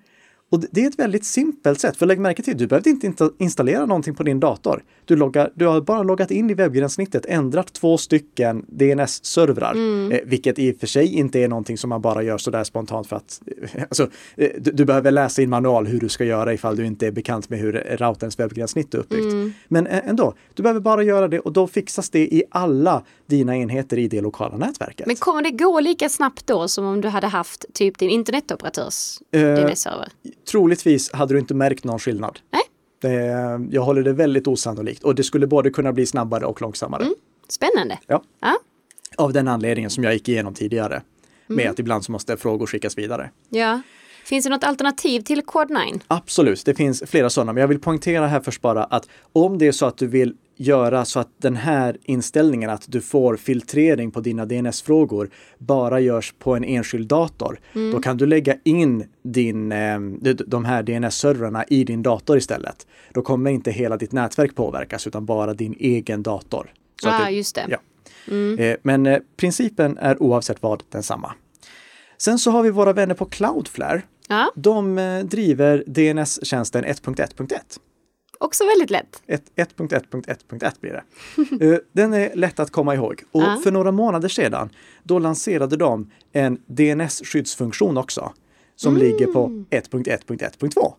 Och 0.53 0.61
det 0.71 0.85
är 0.85 0.88
ett 0.88 0.99
väldigt 0.99 1.25
simpelt 1.25 1.81
sätt, 1.81 1.97
för 1.97 2.07
lägg 2.07 2.21
märke 2.21 2.43
till, 2.43 2.57
du 2.57 2.67
behövde 2.67 2.91
inte 2.91 3.31
installera 3.38 3.87
någonting 3.87 4.15
på 4.15 4.23
din 4.23 4.41
dator. 4.41 4.83
Du, 5.05 5.17
loggar, 5.17 5.53
du 5.55 5.67
har 5.67 5.81
bara 5.81 6.03
loggat 6.03 6.31
in 6.31 6.51
i 6.51 6.55
webbgränssnittet, 6.55 7.27
ändrat 7.27 7.73
två 7.73 7.99
stycken 7.99 8.65
DNS-servrar, 8.69 9.73
mm. 9.73 10.12
eh, 10.12 10.19
vilket 10.25 10.59
i 10.59 10.73
och 10.73 10.77
för 10.77 10.87
sig 10.87 11.15
inte 11.15 11.38
är 11.38 11.49
någonting 11.49 11.79
som 11.79 11.91
man 11.91 12.01
bara 12.01 12.23
gör 12.23 12.38
sådär 12.38 12.65
spontant 12.65 13.07
för 13.07 13.17
att 13.17 13.41
eh, 13.47 13.83
alltså, 13.83 14.09
eh, 14.37 14.51
du, 14.59 14.71
du, 14.71 14.85
behöver 14.85 15.11
läsa 15.11 15.43
i 15.43 15.45
en 15.45 15.51
manual 15.51 15.87
hur 15.87 16.01
du 16.01 16.09
ska 16.09 16.25
göra 16.25 16.55
ifall 16.55 16.77
du 16.77 16.87
inte 16.87 17.07
är 17.07 17.11
bekant 17.11 17.49
med 17.49 17.59
hur 17.59 17.73
routerns 17.73 18.38
webbgränssnitt 18.38 18.95
är 18.95 18.99
uppbyggt. 18.99 19.33
Mm. 19.33 19.53
Men 19.69 19.87
ändå, 19.87 20.35
du 20.55 20.62
behöver 20.62 20.81
bara 20.81 21.03
göra 21.03 21.29
det 21.29 21.41
och 21.41 21.53
då 21.53 21.67
fixas 21.67 22.11
det 22.11 22.35
i 22.35 22.45
alla 22.51 23.03
dina 23.27 23.57
enheter 23.57 23.99
i 23.99 24.09
det 24.09 24.21
lokala 24.21 24.57
nätverket. 24.57 25.07
Men 25.07 25.17
kommer 25.17 25.43
det 25.43 25.51
gå 25.51 25.81
lika 25.81 26.09
snabbt 26.09 26.47
då 26.47 26.69
som 26.69 26.85
om 26.85 27.01
du 27.01 27.09
hade 27.09 27.27
haft 27.27 27.65
typ 27.73 27.99
din 27.99 28.11
internetoperatörs 28.11 29.19
eh, 29.31 29.41
DNS-server? 29.41 30.09
Troligtvis 30.50 31.12
hade 31.12 31.35
du 31.35 31.40
inte 31.40 31.55
märkt 31.55 31.85
någon 31.85 31.98
skillnad. 31.98 32.38
Nej. 32.50 32.62
Det, 33.00 33.16
jag 33.70 33.83
håller 33.83 34.02
det 34.02 34.12
väldigt 34.12 34.46
osannolikt 34.46 35.05
och 35.05 35.14
det 35.14 35.22
skulle 35.22 35.46
både 35.46 35.70
kunna 35.70 35.92
bli 35.92 36.07
snabbare 36.07 36.44
och 36.46 36.61
långsammare. 36.61 37.02
Mm. 37.02 37.14
Spännande. 37.48 37.98
Ja. 38.07 38.22
ja. 38.40 38.59
Av 39.16 39.33
den 39.33 39.48
anledningen 39.48 39.90
som 39.90 40.05
jag 40.05 40.12
gick 40.12 40.28
igenom 40.28 40.55
tidigare. 40.55 40.94
Mm. 40.94 41.05
Med 41.46 41.70
att 41.70 41.78
ibland 41.78 42.05
så 42.05 42.12
måste 42.12 42.37
frågor 42.37 42.66
skickas 42.66 42.98
vidare. 42.98 43.31
Ja. 43.48 43.81
Finns 44.24 44.44
det 44.44 44.50
något 44.50 44.64
alternativ 44.64 45.20
till 45.20 45.42
Code9? 45.42 46.00
Absolut, 46.09 46.64
det 46.64 46.74
finns 46.74 47.02
flera 47.07 47.31
sådana. 47.31 47.52
Men 47.52 47.61
jag 47.61 47.68
vill 47.68 47.81
poängtera 47.81 48.26
här 48.26 48.40
först 48.40 48.62
bara 48.62 48.85
att 48.85 49.09
om 49.33 49.59
det 49.59 49.66
är 49.66 49.72
så 49.72 49.87
att 49.87 49.98
du 49.98 50.07
vill 50.07 50.35
göra 50.57 51.05
så 51.05 51.21
att 51.21 51.29
den 51.38 51.57
här 51.57 51.97
inställningen 52.05 52.71
att 52.71 52.85
du 52.88 53.01
får 53.01 53.37
filtrering 53.37 54.11
på 54.11 54.21
dina 54.21 54.47
DNS-frågor 54.47 55.31
bara 55.59 56.01
görs 56.01 56.35
på 56.38 56.57
en 56.57 56.65
enskild 56.65 57.09
dator. 57.09 57.61
Mm. 57.75 57.93
Då 57.93 58.01
kan 58.01 58.17
du 58.17 58.27
lägga 58.27 58.57
in 58.65 59.05
din, 59.23 59.73
eh, 59.73 60.01
de 60.47 60.65
här 60.65 60.83
DNS-servrarna 60.83 61.65
i 61.69 61.85
din 61.85 62.03
dator 62.03 62.37
istället. 62.37 62.87
Då 63.12 63.23
kommer 63.23 63.51
inte 63.51 63.71
hela 63.71 63.97
ditt 63.97 64.12
nätverk 64.12 64.55
påverkas 64.55 65.07
utan 65.07 65.27
bara 65.27 65.55
din 65.55 65.77
egen 65.79 66.23
dator. 66.23 66.73
Så 67.03 67.09
ah, 67.09 67.25
du, 67.27 67.33
just 67.33 67.55
det. 67.55 67.67
Ja. 67.69 67.79
Mm. 68.29 68.59
Eh, 68.59 68.77
men 68.83 69.07
eh, 69.07 69.19
principen 69.37 69.99
är 69.99 70.23
oavsett 70.23 70.62
vad 70.62 70.83
densamma. 70.91 71.33
Sen 72.19 72.38
så 72.38 72.51
har 72.51 72.62
vi 72.62 72.71
våra 72.71 72.93
vänner 72.93 73.15
på 73.15 73.25
Cloudflare. 73.25 74.03
Ja. 74.29 74.53
De 74.55 74.97
driver 75.25 75.85
DNS-tjänsten 75.87 76.85
1.1.1. 76.85 77.59
Också 78.42 78.64
väldigt 78.66 78.90
lätt. 78.90 79.22
1.1.1.1 79.26 80.72
blir 80.81 80.92
det. 80.92 81.05
Eh, 81.66 81.78
den 81.92 82.12
är 82.12 82.35
lätt 82.35 82.61
att 82.61 82.70
komma 82.70 82.94
ihåg. 82.94 83.22
Och 83.33 83.42
uh. 83.42 83.61
för 83.61 83.70
några 83.70 83.92
månader 83.92 84.28
sedan, 84.28 84.70
då 85.02 85.18
lanserade 85.18 85.76
de 85.76 86.11
en 86.33 86.59
DNS-skyddsfunktion 86.66 87.98
också. 87.98 88.33
Som 88.76 88.96
mm. 88.96 89.07
ligger 89.07 89.26
på 89.26 89.48
1.1.1.2. 89.48 90.94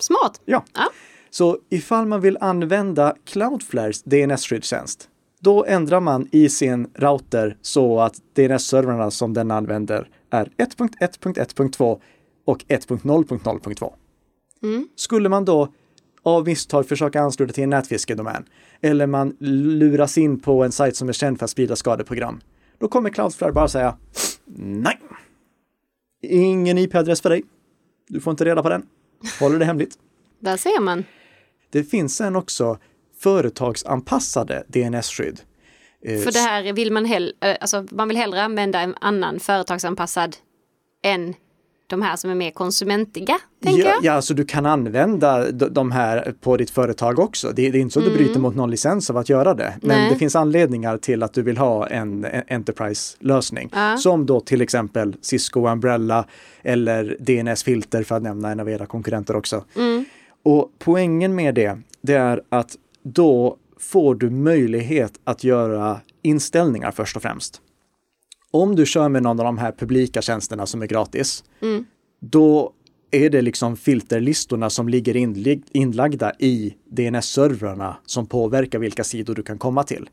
Smart! 0.00 0.40
Ja. 0.44 0.56
Uh. 0.56 0.84
Så 1.30 1.58
ifall 1.70 2.06
man 2.06 2.20
vill 2.20 2.38
använda 2.40 3.16
Cloudflares 3.24 4.04
DNS-skyddstjänst, 4.04 5.08
då 5.40 5.64
ändrar 5.64 6.00
man 6.00 6.28
i 6.32 6.48
sin 6.48 6.90
router 6.94 7.56
så 7.62 8.00
att 8.00 8.14
DNS-servrarna 8.34 9.10
som 9.10 9.34
den 9.34 9.50
använder 9.50 10.08
är 10.30 10.44
1.1.1.2 10.56 12.00
och 12.44 12.64
1.0.0.2. 12.68 13.92
Mm. 14.62 14.88
Skulle 14.96 15.28
man 15.28 15.44
då 15.44 15.68
av 16.26 16.44
misstag 16.46 16.88
försöka 16.88 17.20
ansluta 17.20 17.52
till 17.52 17.64
en 17.64 17.70
nätfiskedomän 17.70 18.44
eller 18.80 19.06
man 19.06 19.36
luras 19.40 20.18
in 20.18 20.40
på 20.40 20.64
en 20.64 20.72
sajt 20.72 20.96
som 20.96 21.08
är 21.08 21.12
känd 21.12 21.38
för 21.38 21.44
att 21.44 21.50
sprida 21.50 21.76
skadeprogram. 21.76 22.40
Då 22.78 22.88
kommer 22.88 23.10
Cloudflare 23.10 23.52
bara 23.52 23.68
säga 23.68 23.96
nej. 24.56 24.98
Ingen 26.22 26.78
IP-adress 26.78 27.20
för 27.20 27.30
dig. 27.30 27.42
Du 28.08 28.20
får 28.20 28.30
inte 28.30 28.44
reda 28.44 28.62
på 28.62 28.68
den. 28.68 28.86
Håller 29.40 29.58
det 29.58 29.64
hemligt. 29.64 29.98
Där 30.38 30.56
ser 30.56 30.80
man. 30.80 31.04
Det 31.70 31.84
finns 31.84 32.16
sen 32.16 32.36
också 32.36 32.78
företagsanpassade 33.18 34.64
DNS-skydd. 34.68 35.40
Eh, 36.02 36.20
för 36.20 36.32
det 36.32 36.38
här 36.38 36.72
vill 36.72 36.92
man 36.92 37.04
hellre, 37.04 37.32
eh, 37.40 37.56
alltså 37.60 37.86
man 37.90 38.08
vill 38.08 38.16
hellre 38.16 38.42
använda 38.42 38.80
en 38.80 38.94
annan 39.00 39.40
företagsanpassad 39.40 40.36
än 41.02 41.34
de 41.86 42.02
här 42.02 42.16
som 42.16 42.30
är 42.30 42.34
mer 42.34 42.50
konsumentiga? 42.50 43.38
Tänker 43.62 43.82
ja, 43.82 43.88
jag. 43.88 44.04
ja, 44.04 44.12
alltså 44.12 44.34
du 44.34 44.44
kan 44.44 44.66
använda 44.66 45.50
de 45.50 45.90
här 45.90 46.34
på 46.40 46.56
ditt 46.56 46.70
företag 46.70 47.18
också. 47.18 47.52
Det, 47.56 47.70
det 47.70 47.78
är 47.78 47.80
inte 47.80 47.92
så 47.92 48.00
att 48.00 48.06
mm. 48.06 48.18
du 48.18 48.24
bryter 48.24 48.40
mot 48.40 48.54
någon 48.54 48.70
licens 48.70 49.10
av 49.10 49.16
att 49.16 49.28
göra 49.28 49.54
det. 49.54 49.74
Men 49.82 49.98
Nej. 49.98 50.10
det 50.10 50.16
finns 50.16 50.36
anledningar 50.36 50.98
till 50.98 51.22
att 51.22 51.32
du 51.32 51.42
vill 51.42 51.58
ha 51.58 51.86
en, 51.86 52.24
en 52.24 52.42
Enterprise-lösning. 52.48 53.70
Ja. 53.72 53.96
Som 53.96 54.26
då 54.26 54.40
till 54.40 54.60
exempel 54.60 55.16
Cisco 55.20 55.68
Umbrella 55.68 56.24
eller 56.62 57.16
DNS-filter 57.20 58.02
för 58.02 58.16
att 58.16 58.22
nämna 58.22 58.50
en 58.50 58.60
av 58.60 58.70
era 58.70 58.86
konkurrenter 58.86 59.36
också. 59.36 59.64
Mm. 59.76 60.04
Och 60.42 60.70
poängen 60.78 61.34
med 61.34 61.54
det, 61.54 61.78
det 62.02 62.14
är 62.14 62.42
att 62.48 62.76
då 63.02 63.56
får 63.80 64.14
du 64.14 64.30
möjlighet 64.30 65.12
att 65.24 65.44
göra 65.44 66.00
inställningar 66.22 66.90
först 66.90 67.16
och 67.16 67.22
främst 67.22 67.60
om 68.50 68.76
du 68.76 68.86
kör 68.86 69.08
med 69.08 69.22
någon 69.22 69.40
av 69.40 69.44
de 69.44 69.58
här 69.58 69.72
publika 69.72 70.22
tjänsterna 70.22 70.66
som 70.66 70.82
är 70.82 70.86
gratis, 70.86 71.44
mm. 71.62 71.84
då 72.20 72.72
är 73.10 73.30
det 73.30 73.42
liksom 73.42 73.76
filterlistorna 73.76 74.70
som 74.70 74.88
ligger 74.88 75.16
inlagda 75.76 76.32
i 76.38 76.74
DNS-servrarna 76.90 77.96
som 78.06 78.26
påverkar 78.26 78.78
vilka 78.78 79.04
sidor 79.04 79.34
du 79.34 79.42
kan 79.42 79.58
komma 79.58 79.82
till. 79.82 80.10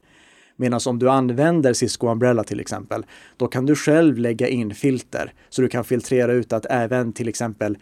Medan 0.56 0.80
om 0.86 1.00
du 1.00 1.10
använder 1.10 1.74
Cisco 1.74 2.08
Umbrella 2.08 2.43
till 2.43 2.60
exempel, 2.60 3.06
då 3.38 3.48
kan 3.48 3.65
du 3.65 3.76
själv 3.76 4.17
lägga 4.17 4.48
in 4.48 4.76
filter. 4.76 5.34
Så 5.50 5.62
du 5.62 5.67
kan 5.67 5.84
filtrera 5.84 6.34
ut 6.34 6.54
att 6.54 6.65
även 6.69 7.13
till 7.13 7.28
exempel 7.28 7.78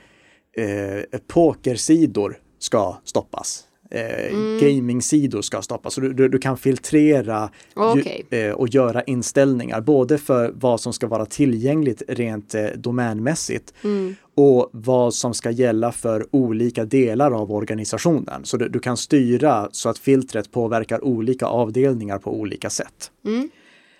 eh, 0.57 1.19
pokersidor 1.27 2.37
ska 2.59 2.97
stoppas 3.03 3.63
eh, 3.91 4.33
mm. 4.33 4.59
gamingsidor 4.59 5.41
ska 5.41 5.61
stoppas. 5.61 5.93
Så 5.93 6.01
du, 6.01 6.13
du, 6.13 6.29
du 6.29 6.39
kan 6.39 6.57
filtrera 6.57 7.49
okay. 7.75 8.23
ju, 8.29 8.37
eh, 8.39 8.53
och 8.53 8.67
göra 8.67 9.03
inställningar 9.03 9.81
både 9.81 10.17
för 10.17 10.51
vad 10.55 10.81
som 10.81 10.93
ska 10.93 11.07
vara 11.07 11.25
tillgängligt 11.25 12.03
rent 12.07 12.55
eh, 12.55 12.65
domänmässigt 12.75 13.73
mm. 13.83 14.15
och 14.35 14.69
vad 14.71 15.13
som 15.13 15.33
ska 15.33 15.51
gälla 15.51 15.91
för 15.91 16.27
olika 16.31 16.85
delar 16.85 17.31
av 17.31 17.51
organisationen. 17.51 18.45
Så 18.45 18.57
du, 18.57 18.69
du, 18.69 18.79
kan 18.79 18.97
styra 18.97 19.69
så 19.71 19.89
att 19.89 19.97
filtret 19.97 20.51
påverkar 20.51 21.03
olika 21.03 21.45
avdelningar 21.45 22.17
på 22.17 22.39
olika 22.39 22.69
sätt. 22.69 23.11
Mm. 23.25 23.49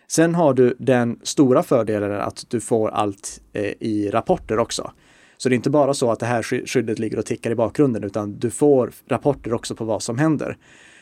Sen 0.08 0.36
har 0.36 0.54
du 0.54 0.75
den 0.80 1.19
stora 1.23 1.63
fördelen 1.63 2.12
att 2.12 2.45
du 2.49 2.60
får 2.60 2.89
allt 2.89 3.41
eh, 3.54 3.73
i 3.80 4.10
rapporter 4.12 4.60
också. 4.60 4.91
Så 5.41 5.49
det 5.49 5.56
är 5.56 5.58
inte 5.58 5.69
bara 5.69 5.93
så 5.93 6.12
att 6.12 6.19
det 6.19 6.25
här 6.25 6.43
skyddet 6.67 6.99
ligger 6.99 7.19
och 7.19 7.25
tickar 7.25 7.51
i 7.51 7.56
bakgrunden, 7.56 8.04
utan 8.04 8.39
du 8.39 8.49
får 8.49 8.91
rapporter 9.08 9.54
också 9.54 9.75
på 9.75 9.86
vad 9.86 10.04
som 10.04 10.17
händer. 10.17 10.58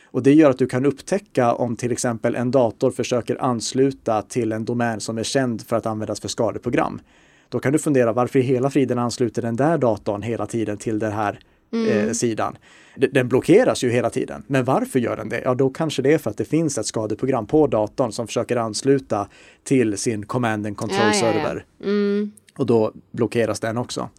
Och 0.05 0.23
det 0.23 0.33
gör 0.33 0.49
att 0.49 0.57
du 0.57 0.67
kan 0.67 0.85
upptäcka 0.85 1.53
om 1.53 1.75
till 1.75 1.91
exempel 1.91 2.35
en 2.35 2.51
dator 2.51 2.91
försöker 2.91 3.41
ansluta 3.41 4.21
till 4.21 4.51
en 4.51 4.65
domän 4.65 4.99
som 4.99 5.17
är 5.17 5.23
känd 5.23 5.61
för 5.61 5.75
att 5.75 5.85
användas 5.85 6.19
för 6.19 6.27
skadeprogram. 6.27 7.01
Då 7.49 7.59
kan 7.59 7.73
du 7.73 7.79
fundera 7.79 8.13
varför 8.13 8.39
i 8.39 8.41
hela 8.41 8.69
friden 8.69 8.99
ansluter 8.99 9.41
den 9.41 9.55
där 9.55 9.77
datorn 9.77 10.21
hela 10.21 10.45
tiden 10.45 10.77
till 10.77 10.99
den 10.99 11.11
här 11.11 11.39
mm. 11.73 12.07
eh, 12.07 12.11
sidan. 12.11 12.57
Den 12.95 13.27
blockeras 13.27 13.83
ju 13.83 13.89
hela 13.89 14.09
tiden, 14.09 14.43
men 14.47 14.65
varför 14.65 14.99
gör 14.99 15.17
den 15.17 15.29
det? 15.29 15.41
Ja, 15.45 15.55
då 15.55 15.69
kanske 15.69 16.01
det 16.01 16.13
är 16.13 16.17
för 16.17 16.29
att 16.29 16.37
det 16.37 16.45
finns 16.45 16.77
ett 16.77 16.85
skadeprogram 16.85 17.47
på 17.47 17.67
datorn 17.67 18.11
som 18.11 18.27
försöker 18.27 18.57
ansluta 18.57 19.27
till 19.63 19.97
sin 19.97 20.25
command 20.25 20.67
and 20.67 20.77
control 20.77 21.13
server. 21.13 21.65
Ja, 21.77 21.85
ja. 21.85 21.89
Mm. 21.89 22.31
Och 22.59 22.65
då 22.65 22.91
blockeras 23.11 23.59
den 23.59 23.77
också. 23.77 24.09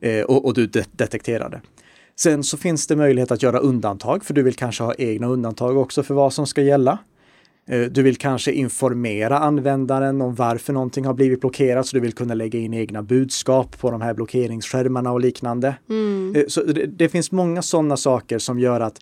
Eh, 0.00 0.22
och, 0.22 0.44
och, 0.44 0.54
du 0.54 0.66
de 0.66 0.84
detekterar 0.92 1.50
det. 1.50 1.60
Sen 2.16 2.44
så 2.44 2.56
finns 2.56 2.86
det 2.86 2.96
möjlighet 2.96 3.30
att 3.30 3.42
göra 3.42 3.58
undantag, 3.58 4.24
för 4.24 4.34
du 4.34 4.42
vill 4.42 4.54
kanske 4.54 4.84
ha 4.84 4.94
egna 4.98 5.26
undantag 5.26 5.76
också 5.76 6.02
för 6.02 6.14
vad 6.14 6.32
som 6.32 6.46
ska 6.46 6.62
gälla. 6.62 6.98
Eh, 7.68 7.80
du 7.80 8.02
vill 8.02 8.16
kanske 8.16 8.52
informera 8.52 9.38
användaren 9.38 10.20
om 10.22 10.34
varför 10.34 10.72
någonting 10.72 11.04
har 11.04 11.14
blivit 11.14 11.40
blockerat, 11.40 11.86
så 11.86 11.96
du 11.96 12.00
vill 12.00 12.12
kunna 12.12 12.34
lägga 12.34 12.58
in 12.58 12.74
egna 12.74 13.02
budskap 13.02 13.78
på 13.78 13.90
de 13.90 14.00
här 14.00 14.14
blockeringsskärmarna 14.14 15.12
och 15.12 15.20
liknande. 15.20 15.74
Mm. 15.88 16.34
Eh, 16.36 16.44
så 16.48 16.62
det, 16.62 16.86
det 16.86 17.08
finns 17.08 17.32
många 17.32 17.62
sådana 17.62 17.96
saker 17.96 18.38
som 18.38 18.58
gör 18.58 18.80
att 18.80 19.00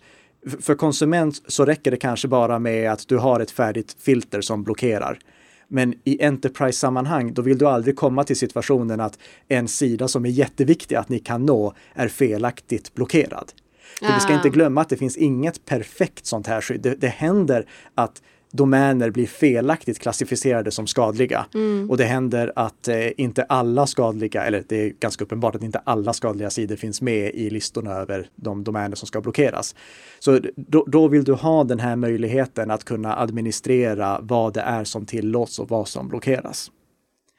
för 0.61 0.75
konsument 0.75 1.41
så 1.47 1.65
räcker 1.65 1.91
det 1.91 1.97
kanske 1.97 2.27
bara 2.27 2.59
med 2.59 2.91
att 2.91 3.07
du 3.07 3.17
har 3.17 3.39
ett 3.39 3.51
färdigt 3.51 3.95
filter 3.99 4.41
som 4.41 4.63
blockerar. 4.63 5.19
Men 5.67 5.93
i 6.03 6.23
Enterprise-sammanhang, 6.23 7.33
då 7.33 7.41
vill 7.41 7.57
du 7.57 7.67
aldrig 7.67 7.95
komma 7.95 8.23
till 8.23 8.35
situationen 8.35 8.99
att 8.99 9.19
en 9.47 9.67
sida 9.67 10.07
som 10.07 10.25
är 10.25 10.29
jätteviktig 10.29 10.95
att 10.95 11.09
ni 11.09 11.19
kan 11.19 11.45
nå 11.45 11.73
är 11.93 12.07
felaktigt 12.07 12.93
blockerad. 12.93 13.51
För 13.99 14.13
vi 14.13 14.19
ska 14.19 14.33
inte 14.33 14.49
glömma 14.49 14.81
att 14.81 14.89
det 14.89 14.97
finns 14.97 15.17
inget 15.17 15.65
perfekt 15.65 16.25
sånt 16.25 16.47
här 16.47 16.61
skydd. 16.61 16.81
Det, 16.81 16.95
det 16.95 17.07
händer 17.07 17.65
att 17.95 18.21
domäner 18.51 19.09
blir 19.09 19.27
felaktigt 19.27 19.99
klassificerade 19.99 20.71
som 20.71 20.87
skadliga. 20.87 21.45
Mm. 21.53 21.89
Och 21.89 21.97
det 21.97 22.05
händer 22.05 22.53
att 22.55 22.87
eh, 22.87 23.07
inte 23.17 23.43
alla 23.43 23.87
skadliga, 23.87 24.43
eller 24.43 24.63
det 24.67 24.75
är 24.75 24.89
ganska 24.99 25.23
uppenbart 25.23 25.55
att 25.55 25.63
inte 25.63 25.79
alla 25.79 26.13
skadliga 26.13 26.49
sidor 26.49 26.75
finns 26.75 27.01
med 27.01 27.35
i 27.35 27.49
listorna 27.49 27.91
över 27.91 28.29
de 28.35 28.63
domäner 28.63 28.95
som 28.95 29.07
ska 29.07 29.21
blockeras. 29.21 29.75
Så 30.19 30.39
då, 30.55 30.85
då, 30.87 31.07
vill 31.07 31.23
du 31.23 31.33
ha 31.33 31.63
den 31.63 31.79
här 31.79 31.95
möjligheten 31.95 32.71
att 32.71 32.83
kunna 32.83 33.17
administrera 33.17 34.19
vad 34.21 34.53
det 34.53 34.61
är 34.61 34.83
som 34.83 35.05
tillåts 35.05 35.59
och 35.59 35.69
vad 35.69 35.87
som 35.87 36.07
blockeras. 36.07 36.71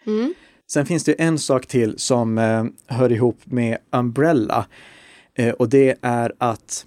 Mm. 0.07 0.35
Sen 0.71 0.87
finns 0.87 1.05
det 1.05 1.13
en 1.13 1.39
sak 1.39 1.67
till 1.67 1.99
som 1.99 2.39
eh, 2.39 2.65
hör 2.87 3.13
ihop 3.13 3.39
med 3.45 3.79
Umbrella. 3.91 4.67
Eh, 5.35 5.55
och 5.55 5.69
det 5.69 5.99
är 6.03 6.33
att 6.39 6.87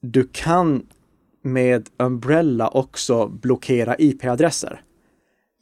du 0.00 0.28
kan 0.32 0.86
med 1.42 1.88
Umbrella 1.98 2.68
också 2.68 3.26
blockera 3.26 3.96
IP-adresser. 3.98 4.80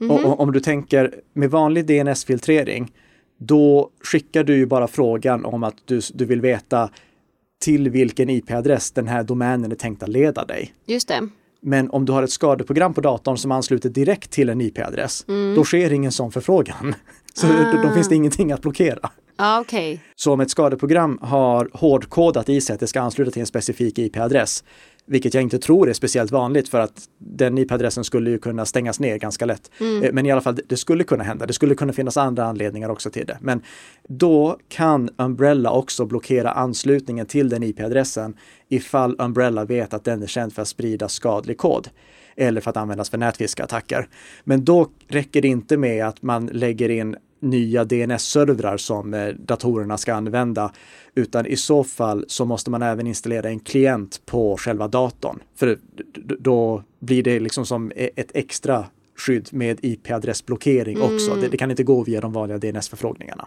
Och, 0.08 0.24
och 0.24 0.40
om 0.40 0.52
du 0.52 0.60
tänker 0.60 1.14
med 1.32 1.50
vanlig 1.50 1.86
DNS-filtrering, 1.86 2.92
då 3.38 3.90
skickar 4.04 4.44
du 4.44 4.56
ju 4.56 4.66
bara 4.66 4.88
frågan 4.88 5.44
om 5.44 5.64
att 5.64 5.76
du, 5.84 6.00
du 6.14 6.24
vill 6.24 6.40
veta 6.40 6.90
till 7.64 7.90
vilken 7.90 8.30
IP-adress 8.30 8.90
den 8.90 9.08
här 9.08 9.22
domänen 9.22 9.72
är 9.72 9.76
tänkt 9.76 10.02
att 10.02 10.08
leda 10.08 10.44
dig. 10.44 10.74
Just 10.86 11.08
det. 11.08 11.28
Men 11.62 11.90
om 11.90 12.04
du 12.04 12.12
har 12.12 12.22
ett 12.22 12.30
skadeprogram 12.30 12.94
på 12.94 13.00
datorn 13.00 13.36
som 13.36 13.52
ansluter 13.52 13.88
direkt 13.88 14.30
till 14.30 14.48
en 14.48 14.60
IP-adress, 14.60 15.24
då 15.56 15.64
sker 15.64 15.92
ingen 15.92 16.12
sån 16.12 16.32
förfrågan. 16.32 16.94
Så 17.34 17.46
då, 17.46 17.82
då 17.82 17.94
finns 17.94 18.08
det 18.08 18.14
ingenting 18.14 18.52
att 18.52 18.62
blockera. 18.62 19.10
Ja, 19.36 19.60
okej. 19.60 20.00
Så 20.16 20.32
om 20.32 20.40
ett 20.40 20.50
skadeprogram 20.50 21.18
har 21.22 21.70
hårdkodat 21.72 22.48
i 22.48 22.60
sig 22.60 22.74
att 22.74 22.80
det 22.80 22.86
ska 22.86 23.00
ansluta 23.00 23.30
till 23.30 23.40
en 23.40 23.46
specifik 23.46 23.98
IP-adress, 23.98 24.64
vilket 25.10 25.34
jag 25.34 25.42
inte 25.42 25.58
tror 25.58 25.88
är 25.88 25.92
speciellt 25.92 26.30
vanligt 26.30 26.68
för 26.68 26.80
att 26.80 27.08
den 27.18 27.58
IP-adressen 27.58 28.04
skulle 28.04 28.30
ju 28.30 28.38
kunna 28.38 28.64
stängas 28.66 29.00
ner 29.00 29.16
ganska 29.18 29.46
lätt. 29.46 29.70
Eh, 30.02 30.12
Men 30.12 30.26
i 30.26 30.30
alla 30.32 30.40
fall, 30.40 30.54
det- 30.54 30.62
det 30.68 30.76
skulle 30.76 31.04
kunna 31.04 31.24
hända. 31.24 31.46
Det 31.46 31.52
skulle 31.52 31.74
kunna 31.74 31.92
finnas 31.92 32.16
andra 32.16 32.44
anledningar 32.44 32.88
också 32.88 33.10
till 33.10 33.26
det. 33.26 33.38
Men 33.40 33.62
då 34.08 34.58
kan 34.68 35.10
Umbrella 35.18 35.70
också 35.70 36.04
blockera 36.06 36.50
anslutningen 36.52 37.26
till 37.26 37.48
den 37.48 37.62
IP-adressen 37.62 38.34
ifall 38.68 39.16
Umbrella 39.18 39.64
vet 39.64 39.94
att 39.94 40.04
den 40.04 40.22
är 40.22 40.26
känd 40.26 40.52
för 40.52 40.62
att 40.62 40.68
sprida 40.68 41.08
skadlig 41.08 41.58
kod 41.58 41.88
eller 42.36 42.60
för 42.60 42.70
att 42.70 42.76
användas 42.76 43.10
för 43.10 43.18
nätfiskeattacker. 43.18 44.08
Men 44.44 44.64
då 44.64 44.86
räcker 45.08 45.42
det 45.42 45.48
inte 45.48 45.76
med 45.76 46.06
att 46.06 46.22
man 46.22 46.46
lägger 46.46 46.88
in 46.88 47.16
nya 47.40 47.84
DNS-servrar 47.84 48.76
som 48.76 49.14
eh, 49.14 49.28
datorerna 49.28 49.98
ska 49.98 50.14
använda, 50.14 50.72
utan 51.14 51.46
i 51.46 51.56
så 51.56 51.84
fall 51.84 52.24
så 52.28 52.44
måste 52.44 52.70
man 52.70 52.82
även 52.82 53.06
installera 53.06 53.48
en 53.48 53.60
klient 53.60 54.22
på 54.26 54.56
själva 54.56 54.88
datorn. 54.88 55.38
För 55.56 55.78
då 56.38 56.84
blir 56.98 57.22
det 57.22 57.40
liksom 57.40 57.66
som 57.66 57.92
e- 57.96 58.10
ett 58.16 58.30
extra 58.34 58.84
skydd 59.16 59.48
med 59.52 59.78
IP-adressblockering 59.82 61.02
också. 61.02 61.34
Det, 61.34 61.48
det 61.48 61.56
kan 61.56 61.70
inte 61.70 61.82
gå 61.82 62.02
via 62.04 62.20
de 62.20 62.32
vanliga 62.32 62.58
DNS-förfrågningarna. 62.58 63.46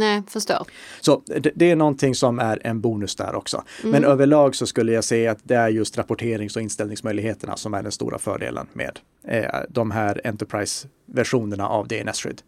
Nej, 0.00 0.22
förstår. 0.28 0.66
Så 1.00 1.22
det, 1.26 1.52
det 1.54 1.70
är 1.70 1.76
någonting 1.76 2.14
som 2.14 2.38
är 2.38 2.66
en 2.66 2.80
bonus 2.80 3.16
där 3.16 3.34
också. 3.34 3.64
Men 3.82 4.04
överlag 4.04 4.56
så 4.56 4.66
skulle 4.66 4.92
jag 4.92 5.04
säga 5.04 5.30
att 5.30 5.38
det 5.42 5.54
är 5.54 5.68
just 5.68 5.98
rapporterings 5.98 6.56
och 6.56 6.62
inställningsmöjligheterna 6.62 7.56
som 7.56 7.74
är 7.74 7.82
den 7.82 7.92
stora 7.92 8.18
fördelen 8.18 8.66
med 8.72 8.98
eh, 9.24 9.44
de 9.68 9.90
här 9.90 10.20
Enterprise-versionerna 10.24 11.68
av 11.68 11.88
DNS-skydd. 11.88 12.42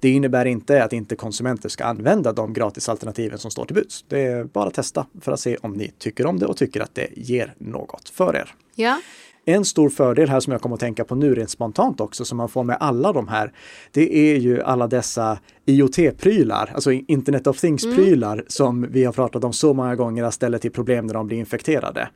Det 0.00 0.10
innebär 0.10 0.44
inte 0.44 0.84
att 0.84 0.92
inte 0.92 1.16
konsumenter 1.16 1.68
ska 1.68 1.84
använda 1.84 2.32
de 2.32 2.52
gratisalternativen 2.52 3.38
som 3.38 3.50
står 3.50 3.64
till 3.64 3.74
buds. 3.74 4.04
Det 4.08 4.20
är 4.20 4.44
bara 4.44 4.68
att 4.68 4.74
testa 4.74 5.06
för 5.20 5.32
att 5.32 5.40
se 5.40 5.56
om 5.56 5.72
ni 5.72 5.92
tycker 5.98 6.26
om 6.26 6.38
det 6.38 6.46
och 6.46 6.56
tycker 6.56 6.80
att 6.80 6.94
det 6.94 7.08
ger 7.16 7.54
något 7.58 8.08
för 8.08 8.36
er. 8.36 8.54
Ja. 8.74 9.00
En 9.48 9.64
stor 9.64 9.90
fördel 9.90 10.28
här 10.28 10.40
som 10.40 10.52
jag 10.52 10.62
kommer 10.62 10.74
att 10.74 10.80
tänka 10.80 11.04
på 11.04 11.14
nu 11.14 11.34
rent 11.34 11.50
spontant 11.50 12.00
också 12.00 12.24
som 12.24 12.38
man 12.38 12.48
får 12.48 12.64
med 12.64 12.76
alla 12.80 13.12
de 13.12 13.28
här, 13.28 13.52
det 13.92 14.16
är 14.16 14.36
ju 14.36 14.62
alla 14.62 14.86
dessa 14.86 15.38
IoT-prylar, 15.66 16.70
alltså 16.74 16.92
Internet 16.92 17.46
of 17.46 17.60
Things-prylar 17.60 18.44
som 18.48 18.86
vi 18.90 19.04
har 19.04 19.12
pratat 19.12 19.44
om 19.44 19.52
så 19.52 19.74
många 19.74 19.96
gånger 19.96 20.24
att 20.24 20.34
ställa 20.34 20.58
till 20.58 20.72
problem 20.72 21.06
när 21.06 21.14
de 21.14 21.26
blir 21.26 21.38
infekterade. 21.38 22.08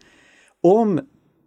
Om 0.63 1.01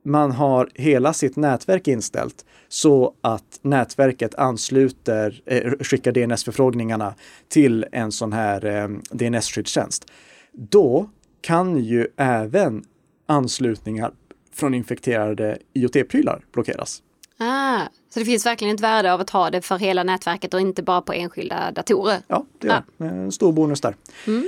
man 0.05 0.31
har 0.31 0.69
hela 0.75 1.13
sitt 1.13 1.35
nätverk 1.35 1.87
inställt 1.87 2.45
så 2.67 3.13
att 3.21 3.59
nätverket 3.61 4.35
ansluter, 4.35 5.41
eh, 5.45 5.71
skickar 5.79 6.11
DNS-förfrågningarna 6.11 7.13
till 7.47 7.85
en 7.91 8.11
sån 8.11 8.33
här 8.33 8.65
eh, 8.65 8.87
DNS-skyddstjänst, 9.11 10.07
då 10.51 11.09
kan 11.41 11.77
ju 11.77 12.07
även 12.17 12.83
anslutningar 13.25 14.11
från 14.53 14.73
infekterade 14.73 15.57
IoT-prylar 15.73 16.41
blockeras. 16.51 17.01
Ah, 17.37 17.81
så 18.09 18.19
det 18.19 18.25
finns 18.25 18.45
verkligen 18.45 18.75
ett 18.75 18.81
värde 18.81 19.13
av 19.13 19.21
att 19.21 19.29
ha 19.29 19.49
det 19.49 19.61
för 19.61 19.77
hela 19.77 20.03
nätverket 20.03 20.53
och 20.53 20.61
inte 20.61 20.83
bara 20.83 21.01
på 21.01 21.13
enskilda 21.13 21.71
datorer. 21.71 22.19
Ja, 22.27 22.45
det 22.59 22.67
är 22.67 22.83
en 22.97 23.31
stor 23.31 23.51
bonus 23.51 23.81
där. 23.81 23.95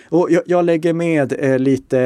Och 0.10 0.32
jag, 0.32 0.44
jag 0.46 0.65
lägger 0.65 0.94
med 0.94 1.34
eh, 1.39 1.60
lite 1.60 2.00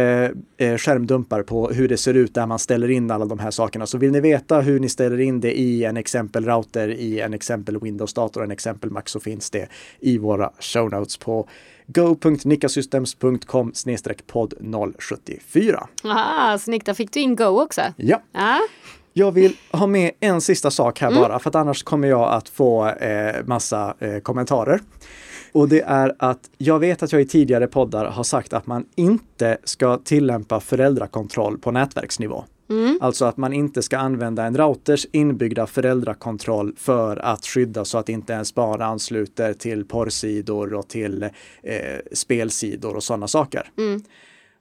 eh, 0.57 0.77
skärmdumpar 0.77 1.43
på 1.43 1.69
hur 1.69 1.87
det 1.87 1.97
ser 1.97 2.13
ut 2.13 2.33
där 2.33 2.45
man 2.45 2.59
ställer 2.59 2.91
in 2.91 3.11
alla 3.11 3.25
de 3.25 3.39
här 3.39 3.51
sakerna. 3.51 3.85
Så 3.85 3.97
vill 3.97 4.11
ni 4.11 4.19
veta 4.19 4.61
hur 4.61 4.79
ni 4.79 4.89
ställer 4.89 5.19
in 5.19 5.39
det 5.39 5.59
i 5.59 5.83
en 5.83 5.97
exempel 5.97 6.45
router, 6.45 6.89
i 6.89 7.19
en 7.19 7.33
exempel 7.33 7.79
Windows-dator, 7.79 8.43
en 8.43 8.51
exempel 8.51 8.89
Mac 8.91 9.03
så 9.05 9.19
finns 9.19 9.49
det 9.49 9.67
i 9.99 10.17
våra 10.17 10.51
show 10.59 10.91
notes 10.91 11.17
på 11.17 11.47
go.nikasystems.com 11.93 13.73
podd 14.27 14.53
074. 14.99 15.87
Aha, 16.03 16.57
snyggt, 16.57 16.85
där 16.85 16.93
fick 16.93 17.13
du 17.13 17.19
in 17.19 17.35
Go 17.35 17.61
också. 17.61 17.81
Ja. 17.95 18.21
Ja, 18.31 18.59
Jag 19.13 19.31
vill 19.31 19.55
ha 19.71 19.87
med 19.87 20.11
en 20.19 20.41
sista 20.41 20.71
sak 20.71 21.01
här 21.01 21.11
bara, 21.11 21.39
för 21.39 21.49
att 21.49 21.55
annars 21.55 21.83
kommer 21.83 22.07
jag 22.07 22.33
att 22.33 22.49
få 22.49 22.87
eh, 22.87 23.45
massa 23.45 23.93
eh, 23.99 24.19
kommentarer. 24.19 24.81
Och 25.51 25.69
det 25.69 25.81
är 25.81 26.15
att 26.19 26.49
jag 26.57 26.79
vet 26.79 27.03
att 27.03 27.11
jag 27.11 27.21
i 27.21 27.27
tidigare 27.27 27.67
poddar 27.67 28.05
har 28.05 28.23
sagt 28.23 28.53
att 28.53 28.67
man 28.67 28.85
inte 28.95 29.57
ska 29.63 29.97
tillämpa 29.97 30.59
föräldrakontroll 30.59 31.57
på 31.57 31.71
nätverksnivå. 31.71 32.45
Alltså 33.01 33.25
att 33.25 33.37
man 33.37 33.53
inte 33.53 33.81
ska 33.81 33.97
använda 33.97 34.43
en 34.45 34.57
routers 34.57 35.07
inbyggda 35.11 35.67
föräldrakontroll 35.67 36.73
för 36.77 37.17
att 37.17 37.45
skydda 37.45 37.85
så 37.85 37.97
att 37.97 38.09
inte 38.09 38.33
ens 38.33 38.55
barn 38.55 38.81
ansluter 38.81 39.53
till 39.53 39.85
porrsidor 39.85 40.73
och 40.73 40.87
till 40.87 41.23
eh, 41.23 41.29
spelsidor 42.13 42.95
och 42.95 43.03
sådana 43.03 43.27
saker. 43.27 43.71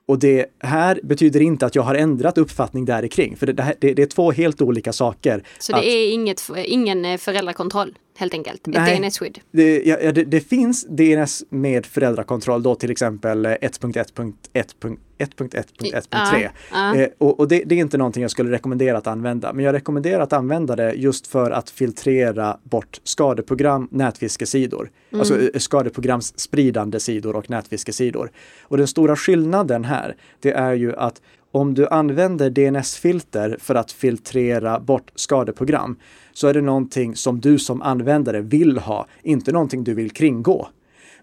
Och 0.07 0.19
det 0.19 0.47
här 0.59 1.01
betyder 1.03 1.41
inte 1.41 1.67
att 1.67 1.75
jag 1.75 1.83
har 1.83 1.95
ändrat 1.95 2.39
uppfattning 2.39 2.85
där 2.85 3.07
kring, 3.09 3.37
för 3.37 3.47
det, 3.47 3.75
det, 3.81 3.95
det 3.95 4.03
är 4.03 4.07
två 4.07 4.33
helt 4.33 4.63
olika 4.63 4.93
saker. 4.93 5.43
så 5.59 5.73
det 5.73 5.79
Att- 5.79 5.85
är 5.85 6.13
inget, 6.13 6.51
ingen 6.65 7.05
eh, 7.05 7.17
föräldrakontroll 7.19 7.95
helt 8.19 8.35
enkelt. 8.35 8.67
Nej. 8.67 8.95
Ett 8.95 9.03
DNS-skydd. 9.03 9.39
Det, 9.51 9.83
ja, 9.83 10.13
det, 10.13 10.25
det 10.25 10.41
finns 10.41 10.87
DNS 10.89 11.45
med 11.49 11.87
föräldrakontroll 11.87 12.63
då 12.63 12.75
till 12.75 12.91
exempel 12.91 13.47
eh, 13.47 13.51
1.1.1.1.1.3. 13.51 16.03
Ja, 16.11 16.51
ja. 16.73 16.97
Eh, 16.97 17.09
och 17.19 17.41
och 17.41 17.49
det, 17.49 17.63
det 17.67 17.75
är 17.75 17.79
inte 17.79 17.99
någonting 17.99 18.23
jag 18.23 18.31
skulle 18.31 18.51
rekommendera 18.51 18.99
att 18.99 19.07
använda. 19.07 19.53
Men 19.53 19.65
jag 19.65 19.73
rekommenderar 19.73 20.21
att 20.21 20.33
använda 20.33 20.77
det 20.77 20.93
just 20.93 21.27
för 21.27 21.51
att 21.51 21.71
filtrera 21.71 22.59
bort 22.63 23.01
skadeprogram, 23.05 23.89
nätfiskesidor. 23.91 24.91
Alltså 25.13 25.41
eh, 25.41 25.49
skadeprogramsspridande 25.59 27.01
sidor 27.01 27.37
och 27.37 27.51
nätfiskesidor. 27.51 28.31
Och 28.63 28.77
den 28.77 28.89
stora 28.89 29.17
skillnaden 29.17 29.85
här, 29.85 30.17
det 30.41 30.53
är 30.53 30.73
ju 30.73 30.97
att 30.97 31.21
om 31.53 31.75
du 31.75 31.89
använder 31.89 32.51
DNS-filter 32.51 33.57
för 33.61 33.75
att 33.75 33.93
filtrera 33.93 34.81
bort 34.81 35.11
skadeprogram 35.15 35.97
så 36.33 36.49
är 36.49 36.55
det 36.55 36.61
någonting 36.61 37.17
som 37.17 37.41
du 37.41 37.59
som 37.59 37.83
användare 37.83 38.41
vill 38.41 38.79
ha, 38.79 39.07
inte 39.23 39.53
någonting 39.53 39.85
du 39.85 39.95
vill 39.95 40.11
kringgå. 40.11 40.69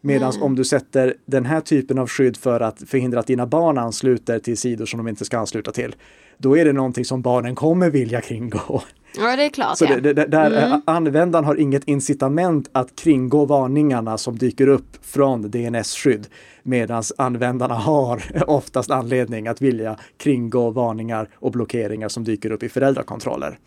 Medan 0.02 0.34
om 0.42 0.56
du 0.56 0.64
sätter 0.64 1.14
den 1.26 1.46
här 1.46 1.62
typen 1.62 2.00
av 2.00 2.08
skydd 2.08 2.38
för 2.38 2.60
att 2.60 2.84
förhindra 2.88 3.20
att 3.20 3.28
dina 3.28 3.48
barn 3.48 3.78
ansluter 3.78 4.40
till 4.40 4.58
sidor 4.58 4.86
som 4.86 4.98
de 4.98 5.08
inte 5.08 5.26
ska 5.26 5.38
ansluta 5.38 5.72
till, 5.72 5.96
då 6.38 6.58
är 6.58 6.66
det 6.66 6.74
någonting 6.74 7.06
som 7.06 7.22
barnen 7.22 7.56
kommer 7.56 7.90
vilja 7.90 8.22
kringgå. 8.22 8.82
Ja, 9.18 9.36
det 9.36 9.44
är 9.44 9.50
klart. 9.50 9.78
Så 9.78 9.86
ja. 9.86 10.00
det, 10.00 10.14
det, 10.14 10.26
där 10.26 10.64
eh, 10.64 10.78
användaren 10.86 11.46
har 11.46 11.56
inget 11.56 11.84
incitament 11.84 12.70
att 12.72 12.96
kringgå 12.96 13.46
varningarna 13.46 14.18
som 14.18 14.38
dyker 14.38 14.68
upp 14.68 15.06
från 15.06 15.52
DNS-skydd. 15.52 16.28
Medan 16.64 17.04
användarna 17.18 17.76
har 17.76 18.24
oftast 18.48 18.92
anledning 18.92 19.48
att 19.48 19.62
vilja 19.62 19.98
kringgå 20.18 20.70
varningar 20.70 21.30
och 21.36 21.52
blockeringar 21.52 22.10
som 22.10 22.24
dyker 22.24 22.52
upp 22.52 22.64
i 22.64 22.70
föräldrakontroller. 22.70 23.60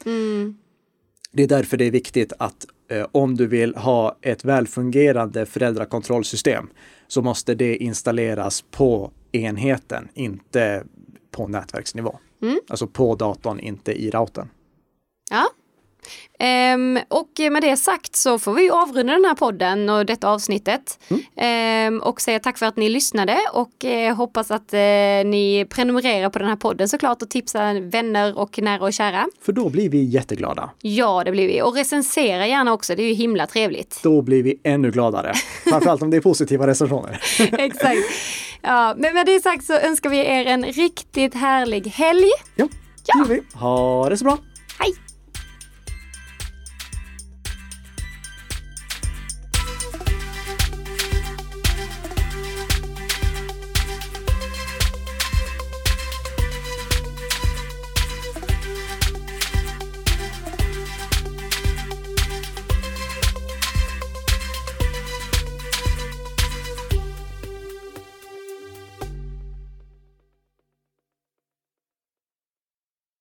Det 1.32 1.42
är 1.42 1.48
därför 1.48 1.76
det 1.76 1.84
är 1.84 1.90
viktigt 1.90 2.32
att 2.38 2.66
eh, 2.90 3.06
om 3.12 3.36
du 3.36 3.46
vill 3.46 3.74
ha 3.74 4.16
ett 4.22 4.44
välfungerande 4.44 5.46
föräldrakontrollsystem 5.46 6.68
så 7.08 7.22
måste 7.22 7.54
det 7.54 7.76
installeras 7.76 8.64
på 8.70 9.10
enheten, 9.32 10.08
inte 10.14 10.84
på 11.30 11.48
nätverksnivå. 11.48 12.18
Alltså 12.68 12.86
på 12.86 13.14
datorn, 13.14 13.60
inte 13.60 13.92
i 13.92 14.10
routern. 14.10 14.48
Ja. 15.30 15.48
Ehm, 16.38 16.98
och 17.08 17.28
med 17.52 17.62
det 17.62 17.76
sagt 17.76 18.16
så 18.16 18.38
får 18.38 18.54
vi 18.54 18.70
avrunda 18.70 19.12
den 19.12 19.24
här 19.24 19.34
podden 19.34 19.88
och 19.88 20.06
detta 20.06 20.28
avsnittet. 20.28 20.98
Ehm, 21.36 22.00
och 22.00 22.20
säga 22.20 22.38
tack 22.38 22.58
för 22.58 22.66
att 22.66 22.76
ni 22.76 22.88
lyssnade 22.88 23.38
och 23.52 23.84
eh, 23.84 24.16
hoppas 24.16 24.50
att 24.50 24.74
eh, 24.74 24.78
ni 25.24 25.66
prenumererar 25.70 26.30
på 26.30 26.38
den 26.38 26.48
här 26.48 26.56
podden 26.56 26.88
såklart 26.88 27.22
och 27.22 27.30
tipsar 27.30 27.90
vänner 27.90 28.38
och 28.38 28.58
nära 28.58 28.84
och 28.84 28.92
kära. 28.92 29.26
För 29.42 29.52
då 29.52 29.68
blir 29.68 29.88
vi 29.88 30.02
jätteglada. 30.02 30.70
Ja, 30.82 31.24
det 31.24 31.30
blir 31.30 31.48
vi. 31.48 31.62
Och 31.62 31.74
recensera 31.74 32.46
gärna 32.46 32.72
också, 32.72 32.94
det 32.94 33.02
är 33.02 33.08
ju 33.08 33.14
himla 33.14 33.46
trevligt. 33.46 34.00
Då 34.02 34.22
blir 34.22 34.42
vi 34.42 34.60
ännu 34.64 34.90
gladare. 34.90 35.32
Framförallt 35.64 36.02
om 36.02 36.10
det 36.10 36.16
är 36.16 36.20
positiva 36.20 36.66
recensioner. 36.66 37.20
Exakt. 37.52 38.00
Ja, 38.62 38.94
men 38.98 39.14
med 39.14 39.26
det 39.26 39.40
sagt 39.40 39.64
så 39.64 39.72
önskar 39.72 40.10
vi 40.10 40.18
er 40.18 40.46
en 40.46 40.64
riktigt 40.64 41.34
härlig 41.34 41.86
helg. 41.86 42.30
Ja, 42.56 42.68
det 43.06 43.18
gör 43.18 43.24
vi. 43.24 43.42
Ha 43.54 44.08
det 44.08 44.16
så 44.16 44.24
bra! 44.24 44.38